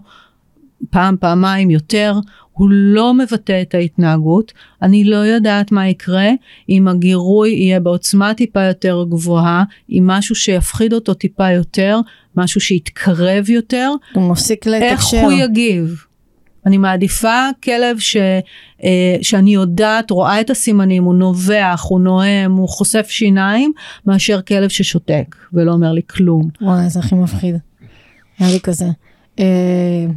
[0.90, 2.20] פעם, פעמיים יותר,
[2.52, 4.54] הוא לא מבטא את ההתנהגות.
[4.82, 6.30] אני לא יודעת מה יקרה
[6.70, 12.00] אם הגירוי יהיה בעוצמה טיפה יותר גבוהה, עם משהו שיפחיד אותו טיפה יותר,
[12.36, 15.18] משהו שיתקרב יותר, הוא מפסיק לתקשר.
[15.18, 16.06] איך הוא יגיב.
[16.66, 18.18] אני מעדיפה כלב ש,
[18.84, 23.72] אה, שאני יודעת, רואה את הסימנים, הוא נובח, הוא נואם, הוא חושף שיניים,
[24.06, 26.50] מאשר כלב ששותק ולא אומר לי כלום.
[26.62, 27.56] וואי, זה הכי מפחיד.
[28.40, 28.86] היה לי כזה.
[29.40, 29.46] אה,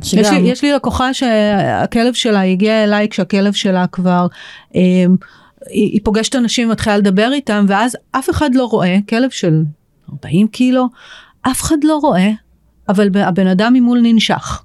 [0.02, 4.26] יש לי, שגם, יש לי לקוחה שהכלב שלה הגיע אליי כשהכלב שלה כבר,
[4.74, 4.80] אה,
[5.70, 9.62] היא, היא פוגשת אנשים ומתחילה לדבר איתם, ואז אף אחד לא רואה, כלב של
[10.12, 10.86] 40 קילו,
[11.42, 12.30] אף אחד לא רואה,
[12.88, 14.62] אבל הבן אדם ממול ננשך.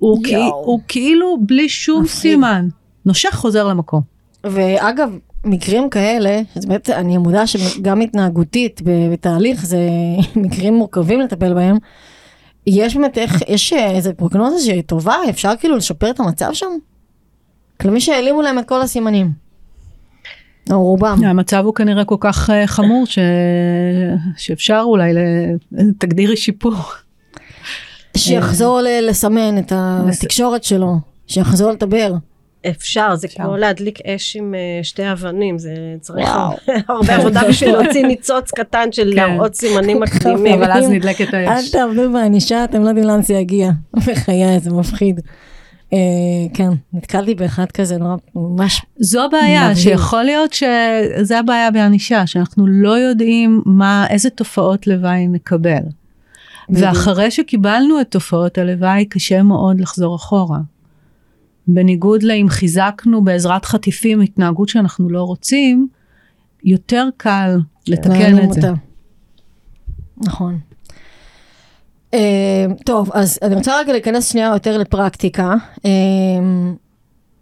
[0.00, 0.64] הוא, כי, יואו.
[0.64, 2.20] הוא כאילו בלי שום מפחיד.
[2.20, 2.68] סימן,
[3.06, 4.02] נושך חוזר למקום.
[4.44, 8.80] ואגב, מקרים כאלה, אז באמת אני מודה שגם התנהגותית
[9.12, 9.88] בתהליך זה
[10.42, 11.76] מקרים מורכבים לטפל בהם.
[12.66, 16.66] יש באמת איך, יש איזה פרוגנוזה שהיא טובה, אפשר כאילו לשפר את המצב שם?
[17.80, 19.32] כלומר שהעלימו להם את כל הסימנים.
[20.70, 21.24] או רובם.
[21.24, 23.18] המצב הוא כנראה כל כך אה, חמור ש...
[24.36, 25.12] שאפשר אולי
[25.72, 26.74] לתגדירי שיפור.
[28.16, 30.96] שיחזור ל- לסמן את התקשורת שלו,
[31.26, 32.12] שיחזור לדבר.
[32.70, 33.42] אפשר, זה אפשר.
[33.44, 36.28] כמו להדליק אש עם אה, שתי אבנים, זה צריך.
[36.88, 39.16] הרבה עבודה בשביל להוציא ניצוץ קטן של כן.
[39.16, 40.62] להראות סימנים מקדימים.
[40.62, 41.70] אבל אז נדלקת אל האש.
[41.70, 43.70] תעבדו בענישה, אתם לא יודעים לאן זה יגיע.
[43.96, 45.20] בחיי, זה מפחיד.
[45.92, 45.98] אה,
[46.54, 49.74] כן, נתקלתי באחד כזה נורא, ממש, זו הבעיה, מבהיל.
[49.76, 55.80] שיכול להיות שזה הבעיה בענישה, שאנחנו לא יודעים מה, איזה תופעות לוואי נקבל.
[56.72, 60.58] ואחרי שקיבלנו את תופעות הלוואי, קשה מאוד לחזור אחורה.
[61.66, 65.88] בניגוד לאם חיזקנו בעזרת חטיפים התנהגות שאנחנו לא רוצים,
[66.64, 67.58] יותר קל
[67.88, 68.68] לתקן להרים את זה.
[70.16, 70.58] נכון.
[72.14, 75.54] אה, טוב, אז אני רוצה רגע להיכנס שנייה יותר לפרקטיקה.
[75.84, 75.90] אה,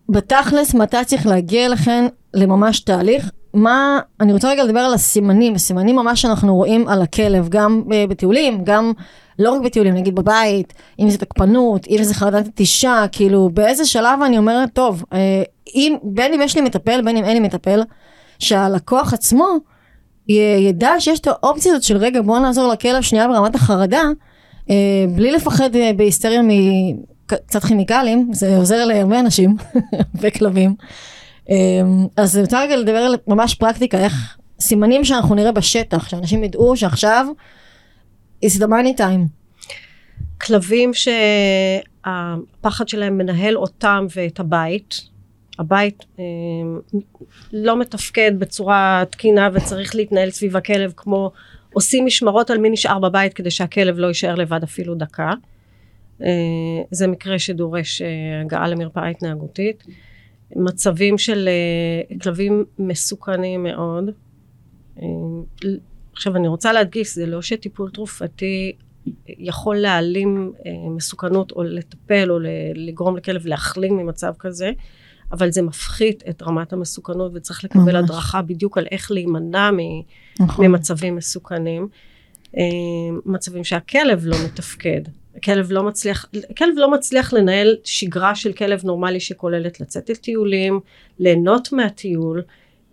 [0.08, 3.30] בתכלס, מתי צריך להגיע אליכם לממש תהליך?
[3.54, 8.04] מה, אני רוצה רגע לדבר על הסימנים, הסימנים ממש שאנחנו רואים על הכלב, גם אה,
[8.08, 8.92] בטיולים, גם
[9.38, 14.18] לא רק בטיולים, נגיד בבית, אם זה תקפנות, אם זה חרדת נטישה, כאילו באיזה שלב
[14.26, 15.42] אני אומרת, טוב, אה,
[15.74, 17.82] אם, בין אם יש לי מטפל, בין אם אין לי מטפל,
[18.38, 19.46] שהלקוח עצמו
[20.28, 20.32] י-
[20.68, 24.02] ידע שיש את האופציה הזאת של רגע בוא נעזור לכלב שנייה ברמת החרדה,
[24.70, 24.74] אה,
[25.14, 29.56] בלי לפחד בהיסטריה מקצת כימיקלים, זה עוזר להרבה אנשים
[30.20, 30.74] וכלבים.
[31.50, 31.56] אה,
[32.16, 36.76] אז אני רוצה רגע לדבר על ממש פרקטיקה, איך סימנים שאנחנו נראה בשטח, שאנשים ידעו
[36.76, 37.26] שעכשיו
[38.44, 39.38] is the money time.
[40.40, 40.90] כלבים
[42.04, 45.00] שהפחד שלהם מנהל אותם ואת הבית,
[45.58, 46.24] הבית אה,
[47.52, 51.30] לא מתפקד בצורה תקינה וצריך להתנהל סביב הכלב כמו
[51.72, 55.32] עושים משמרות על מי נשאר בבית כדי שהכלב לא יישאר לבד אפילו דקה.
[56.22, 56.28] אה,
[56.90, 59.84] זה מקרה שדורש אה, הגעה למרפאה התנהגותית.
[60.56, 64.10] מצבים של אה, כלבים מסוכנים מאוד.
[65.02, 65.06] אה,
[66.12, 68.72] עכשיו אני רוצה להדגיש, זה לא שטיפול תרופתי
[69.26, 72.38] יכול להעלים אה, מסוכנות או לטפל או
[72.74, 74.72] לגרום לכלב להחלים ממצב כזה,
[75.32, 77.94] אבל זה מפחית את רמת המסוכנות וצריך לקבל ממש.
[77.94, 79.70] הדרכה בדיוק על איך להימנע
[80.40, 80.66] נכון.
[80.66, 81.88] ממצבים מסוכנים.
[83.26, 85.00] מצבים שהכלב לא מתפקד.
[85.38, 86.26] הכלב לא מצליח,
[86.56, 90.80] כלב לא מצליח לנהל שגרה של כלב נורמלי שכוללת לצאת לטיולים,
[91.18, 92.42] ליהנות מהטיול,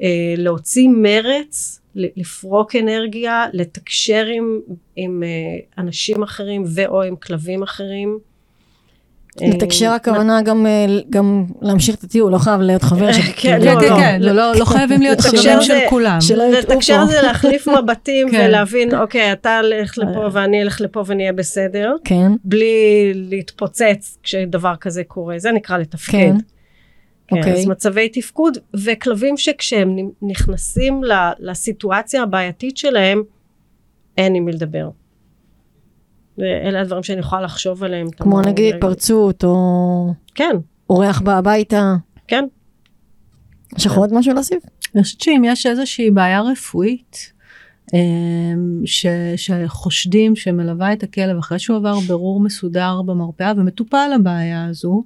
[0.01, 4.59] אה, להוציא מרץ, לפרוק אנרגיה, לתקשר עם,
[4.95, 8.19] עם אה, אנשים אחרים ו/או עם כלבים אחרים.
[9.41, 13.21] אה, לתקשר הכוונה גם, אה, גם להמשיך את הטיול, לא חייב להיות חבר של...
[13.21, 13.97] כן, כן, לא, כן, לא.
[13.97, 16.17] כן, לא, לא, לא חייבים להיות חברים זה- של כולם.
[16.59, 17.05] לתקשר.
[17.05, 18.45] זה להחליף מבטים כן.
[18.49, 21.95] ולהבין, אוקיי, אתה הולך לפה ואני אלך לפה ונהיה בסדר.
[22.03, 26.11] כן, בלי להתפוצץ כשדבר כזה קורה, זה נקרא לתפקד.
[26.11, 26.35] כן.
[27.27, 27.53] כן, אוקיי.
[27.53, 31.01] אז מצבי תפקוד, וכלבים שכשהם נכנסים
[31.39, 33.23] לסיטואציה הבעייתית שלהם,
[34.17, 34.89] אין עם מי לדבר.
[36.37, 38.11] ואלה הדברים שאני יכולה לחשוב עליהם.
[38.11, 38.41] כמו.
[38.41, 40.55] נגיד התפרצות, או כן,
[40.89, 41.95] אורח בא הביתה.
[42.27, 42.45] כן.
[43.77, 44.63] יש לך עוד משהו להוסיף?
[44.95, 47.31] אני חושבת שאם יש איזושהי בעיה רפואית,
[48.85, 49.05] ש,
[49.35, 55.03] שחושדים שמלווה את הכלב אחרי שהוא עבר ברור מסודר במרפאה ומטופל הבעיה הזו,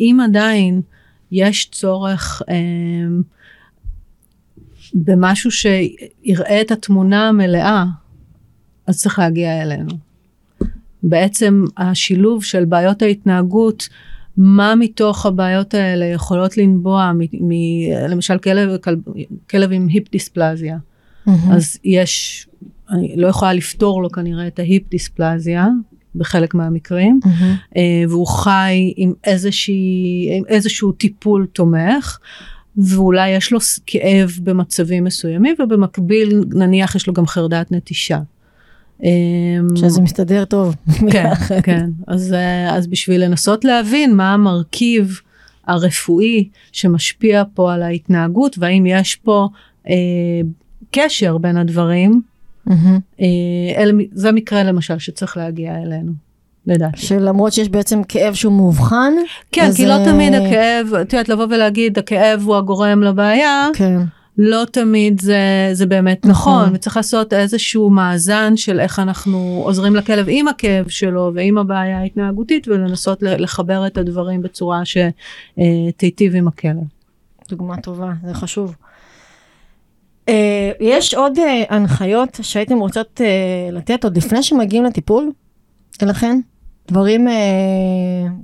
[0.00, 0.80] אם עדיין
[1.32, 2.42] יש צורך
[4.94, 7.84] במשהו שיראה את התמונה המלאה,
[8.86, 9.90] אז צריך להגיע אלינו.
[11.02, 13.88] בעצם השילוב של בעיות ההתנהגות,
[14.36, 17.18] מה מתוך הבעיות האלה יכולות לנבוע, מ,
[17.48, 17.52] מ,
[18.08, 18.98] למשל כלב, כלב,
[19.50, 21.30] כלב עם היפ דיספלזיה, mm-hmm.
[21.52, 22.46] אז יש,
[22.90, 25.68] אני לא יכולה לפתור לו כנראה את ההיפ דיספלזיה,
[26.14, 27.78] בחלק מהמקרים, mm-hmm.
[28.08, 32.18] והוא חי עם, איזושהי, עם איזשהו טיפול תומך.
[32.76, 38.20] ואולי יש לו כאב במצבים מסוימים ובמקביל נניח יש לו גם חרדת נטישה.
[39.04, 40.74] אמ, שזה מסתדר טוב.
[41.10, 41.30] כן,
[41.62, 41.90] כן.
[42.06, 45.20] אז, אה, אז בשביל לנסות להבין מה המרכיב
[45.66, 49.48] הרפואי שמשפיע פה על ההתנהגות והאם יש פה
[49.88, 49.94] אה,
[50.90, 52.20] קשר בין הדברים,
[52.68, 52.72] mm-hmm.
[53.20, 53.26] אה,
[53.76, 56.12] אל, זה מקרה למשל שצריך להגיע אלינו.
[56.66, 57.00] לדעתי.
[57.00, 59.12] שלמרות שיש בעצם כאב שהוא מאובחן.
[59.52, 63.68] כן, כי לא תמיד הכאב, את יודעת, לבוא ולהגיד הכאב הוא הגורם לבעיה.
[63.74, 63.98] כן.
[64.38, 66.62] לא תמיד זה, זה באמת נכון.
[66.62, 71.98] נכון, וצריך לעשות איזשהו מאזן של איך אנחנו עוזרים לכלב עם הכאב שלו ועם הבעיה
[71.98, 76.82] ההתנהגותית ולנסות לחבר את הדברים בצורה שתיטיב עם הכלב.
[77.48, 78.74] דוגמה טובה, זה חשוב.
[80.30, 80.32] Uh,
[80.80, 85.32] יש עוד uh, הנחיות שהייתם רוצות uh, לתת עוד לפני שמגיעים לטיפול
[86.02, 86.40] אליכן?
[86.88, 87.34] דברים אה,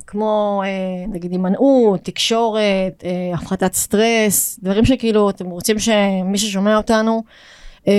[0.07, 7.23] כמו אה, נגיד הימנעות, תקשורת, אה, הפחתת סטרס, דברים שכאילו אתם רוצים שמי ששומע אותנו
[7.89, 7.93] אה,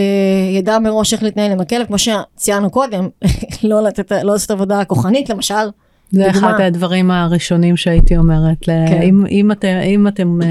[0.51, 3.09] ידע מראש איך להתנהל עם הכלב, כמו שציינו קודם,
[3.63, 5.53] לא, לתת, לא לעשות עבודה כוחנית למשל.
[6.11, 6.49] זה דוגמה.
[6.49, 9.01] אחד הדברים הראשונים שהייתי אומרת, כן.
[9.01, 10.45] אם, אם אתם, אם אתם uh,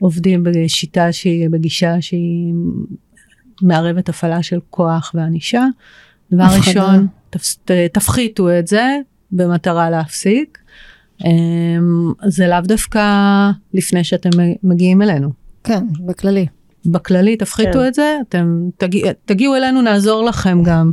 [0.00, 2.54] עובדים בשיטה שהיא, בגישה שהיא
[3.62, 5.64] מערבת הפעלה של כוח וענישה,
[6.32, 7.06] דבר ראשון,
[7.92, 8.96] תפחיתו את זה,
[9.32, 10.58] במטרה להפסיק.
[11.24, 13.00] אמ, זה לאו דווקא
[13.74, 14.30] לפני שאתם
[14.62, 15.28] מגיעים אלינו.
[15.64, 16.46] כן, בכללי.
[16.86, 17.86] בכללי תפחיתו כן.
[17.86, 20.92] את זה, אתם תגיע, תגיעו אלינו, נעזור לכם גם.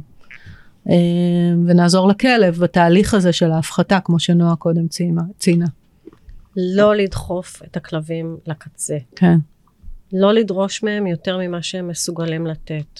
[0.89, 5.21] אמ, ונעזור לכלב בתהליך הזה של ההפחתה, כמו שנועה קודם ציינה.
[5.37, 5.65] ציינה.
[6.57, 8.97] לא לדחוף את הכלבים לקצה.
[9.15, 9.37] כן.
[10.13, 12.99] לא לדרוש מהם יותר ממה שהם מסוגלים לתת.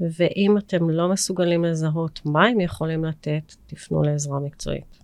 [0.00, 4.98] ואם אתם לא מסוגלים לזהות מה הם יכולים לתת, תפנו לעזרה מקצועית.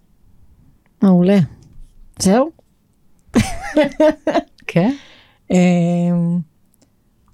[1.03, 1.39] מעולה.
[2.19, 2.51] זהו?
[4.67, 4.95] כן.
[5.51, 6.39] אמ,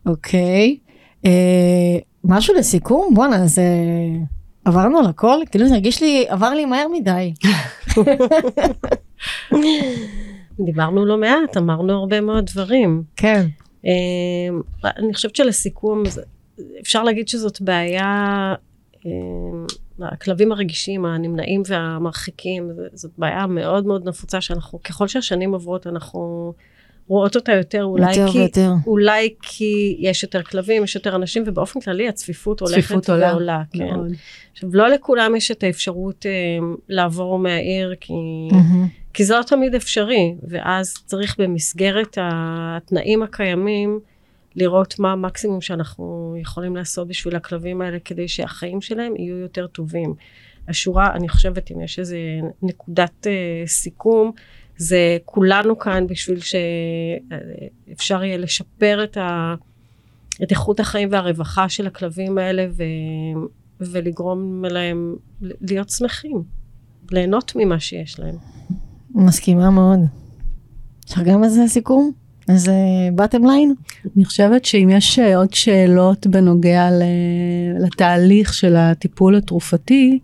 [0.07, 0.79] אוקיי.
[1.25, 3.15] אה, משהו לסיכום?
[3.15, 3.59] בואנה, אז
[4.65, 5.39] עברנו על הכל?
[5.51, 7.35] כאילו זה הרגיש לי, עבר לי מהר מדי.
[10.67, 13.03] דיברנו לא מעט, אמרנו הרבה מאוד דברים.
[13.17, 13.47] כן.
[13.85, 16.03] אמ, אני חושבת שלסיכום,
[16.81, 18.55] אפשר להגיד שזאת בעיה,
[19.07, 19.11] אה,
[20.01, 26.53] הכלבים הרגישים, הנמנעים והמרחיקים, זאת בעיה מאוד מאוד נפוצה שאנחנו, ככל שהשנים עוברות אנחנו
[27.09, 28.73] רואות אותה יותר, אולי, יותר כי, ויותר.
[28.87, 33.31] אולי כי יש יותר כלבים, יש יותר אנשים, ובאופן כללי הצפיפות הולכת עולה.
[33.31, 33.63] ועולה.
[33.73, 33.95] כן.
[34.53, 38.13] עכשיו, לא לכולם יש את האפשרות אה, לעבור מהעיר, כי,
[38.51, 39.13] mm-hmm.
[39.15, 44.01] כי זה לא תמיד אפשרי, ואז צריך במסגרת התנאים הקיימים,
[44.57, 50.15] לראות מה המקסימום שאנחנו יכולים לעשות בשביל הכלבים האלה כדי שהחיים שלהם יהיו יותר טובים.
[50.69, 52.19] השורה, אני חושבת, אם יש איזה
[52.63, 54.33] נקודת uh, סיכום,
[54.77, 59.55] זה כולנו כאן בשביל שאפשר יהיה לשפר את, ה,
[60.43, 62.83] את איכות החיים והרווחה של הכלבים האלה ו,
[63.81, 66.43] ולגרום להם להיות שמחים,
[67.11, 68.37] ליהנות ממה שיש להם.
[69.15, 69.99] מסכימה מאוד.
[71.11, 72.24] לך גם איזה סיכום?
[72.49, 72.71] אז
[73.15, 73.75] בטם ליין?
[74.17, 76.89] אני חושבת שאם יש אה, עוד שאלות בנוגע
[77.81, 80.19] לתהליך של הטיפול התרופתי,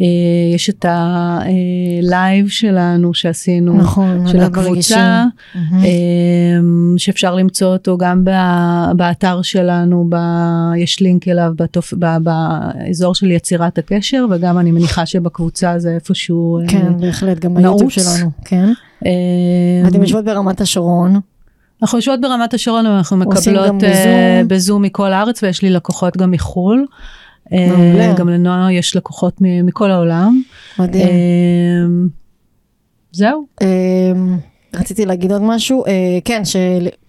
[0.00, 0.06] אה,
[0.54, 5.24] יש את ה live שלנו שעשינו, נכון, של הקבוצה.
[6.96, 8.24] שאפשר למצוא אותו גם
[8.96, 10.16] באתר שלנו, ב,
[10.76, 16.58] יש לינק אליו בטופ, ב, באזור של יצירת הקשר, וגם אני מניחה שבקבוצה זה איפשהו
[16.58, 16.72] נעוץ.
[16.72, 18.72] כן, בהחלט, גם ביוטיוב שלנו, כן.
[19.88, 21.20] אתם יושבות ברמת השרון.
[21.82, 24.48] אנחנו יושבות ברמת השרון, אנחנו מקבלות uh, בזום.
[24.48, 26.86] בזום מכל הארץ, ויש לי לקוחות גם מחו"ל.
[27.46, 27.52] Uh,
[28.16, 30.42] גם לנועה יש לקוחות מכל העולם.
[30.78, 31.06] מדהים.
[31.06, 32.10] Uh,
[33.12, 33.46] זהו.
[33.62, 33.66] Uh,
[34.76, 35.88] רציתי להגיד עוד משהו, uh,
[36.24, 36.42] כן,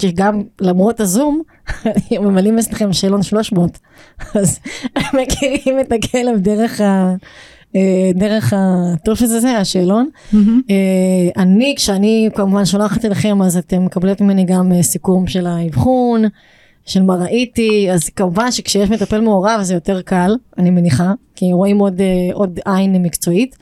[0.02, 1.42] שגם למרות הזום,
[2.22, 3.80] ממלאים אצלכם שאלון 300,
[4.36, 4.60] אז
[5.14, 7.14] מכירים את הכלב דרך ה...
[7.76, 10.10] אה, דרך הטופס הזה, השאלון.
[10.34, 10.38] Mm-hmm.
[11.38, 16.24] אני, כשאני כמובן שולחת אליכם, אז אתם מקבלות ממני גם אה, סיכום של האבחון,
[16.86, 21.80] של מה ראיתי, אז כמובן שכשיש מטפל מעורב זה יותר קל, אני מניחה, כי רואים
[21.80, 23.56] עוד, אה, עוד עין מקצועית.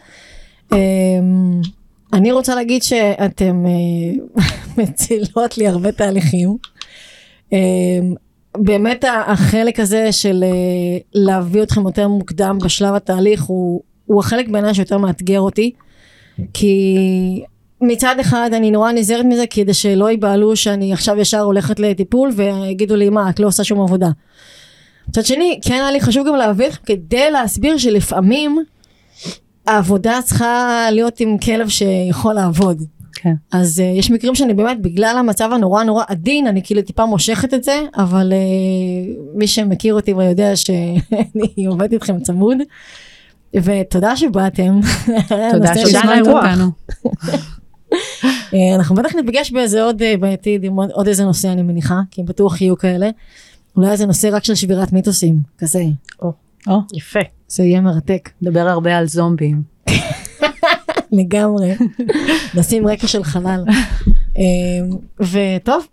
[2.13, 4.43] אני רוצה להגיד שאתם אה,
[4.83, 6.57] מצילות לי הרבה תהליכים.
[7.51, 7.57] אמ,
[8.57, 13.81] באמת החלק הזה של אה, להביא אתכם יותר מוקדם בשלב התהליך הוא,
[14.11, 15.71] הוא החלק בעיניי שיותר מאתגר אותי.
[16.53, 16.95] כי
[17.81, 22.95] מצד אחד אני נורא נזהרת מזה כדי שלא ייבהלו שאני עכשיו ישר הולכת לטיפול ויגידו
[22.95, 24.09] לי מה את לא עושה שום עבודה.
[25.09, 28.57] מצד שני כן היה לי חשוב גם להביא לכם כדי להסביר שלפעמים
[29.67, 32.83] העבודה צריכה להיות עם כלב שיכול לעבוד.
[33.13, 33.33] כן.
[33.51, 37.53] אז uh, יש מקרים שאני באמת בגלל המצב הנורא נורא עדין אני כאילו טיפה מושכת
[37.53, 42.57] את זה אבל uh, מי שמכיר אותי ויודע שאני עובדת איתכם צמוד
[43.55, 44.79] ותודה שבאתם.
[45.51, 46.71] תודה שהזמנת אותנו.
[48.53, 52.61] אה, אנחנו בטח נפגש באיזה עוד בעתיד עם עוד איזה נושא אני מניחה כי בטוח
[52.61, 53.09] יהיו כאלה.
[53.75, 55.83] אולי איזה נושא רק של שבירת מיתוסים כזה.
[56.67, 57.19] או, יפה.
[57.47, 58.29] זה יהיה מרתק.
[58.41, 59.63] נדבר הרבה על זומבים.
[61.11, 61.75] לגמרי.
[62.57, 63.63] נשים רקע של חלל.
[65.19, 65.87] וטוב,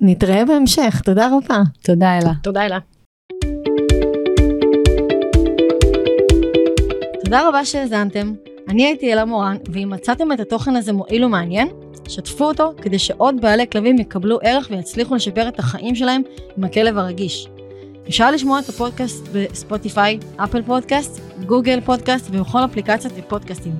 [0.00, 1.00] נתראה בהמשך.
[1.04, 1.62] תודה רבה.
[1.82, 2.32] תודה אלה.
[2.42, 2.78] תודה אלה.
[7.34, 8.32] תודה רבה שהאזנתם.
[8.68, 11.68] אני הייתי אלה מורן, ואם מצאתם את התוכן הזה מועיל ומעניין,
[12.08, 16.22] שתפו אותו כדי שעוד בעלי כלבים יקבלו ערך ויצליחו לשפר את החיים שלהם
[16.56, 17.48] עם הכלב הרגיש.
[18.08, 23.72] אפשר לשמוע את הפודקאסט בספוטיפיי, אפל פודקאסט, גוגל פודקאסט ובכל אפליקציות ופודקאסטים.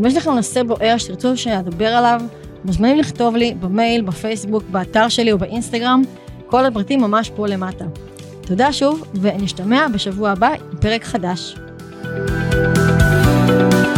[0.00, 2.20] אם יש לכם נושא בוער שתרצו שאדבר עליו,
[2.64, 6.02] מוזמנים לכתוב לי במייל, בפייסבוק, באתר שלי או באינסטגרם,
[6.46, 7.84] כל הפרטים ממש פה למטה.
[8.40, 11.56] תודה שוב, ונשתמע בשבוע הבא עם פרק חדש.
[12.12, 13.89] thank you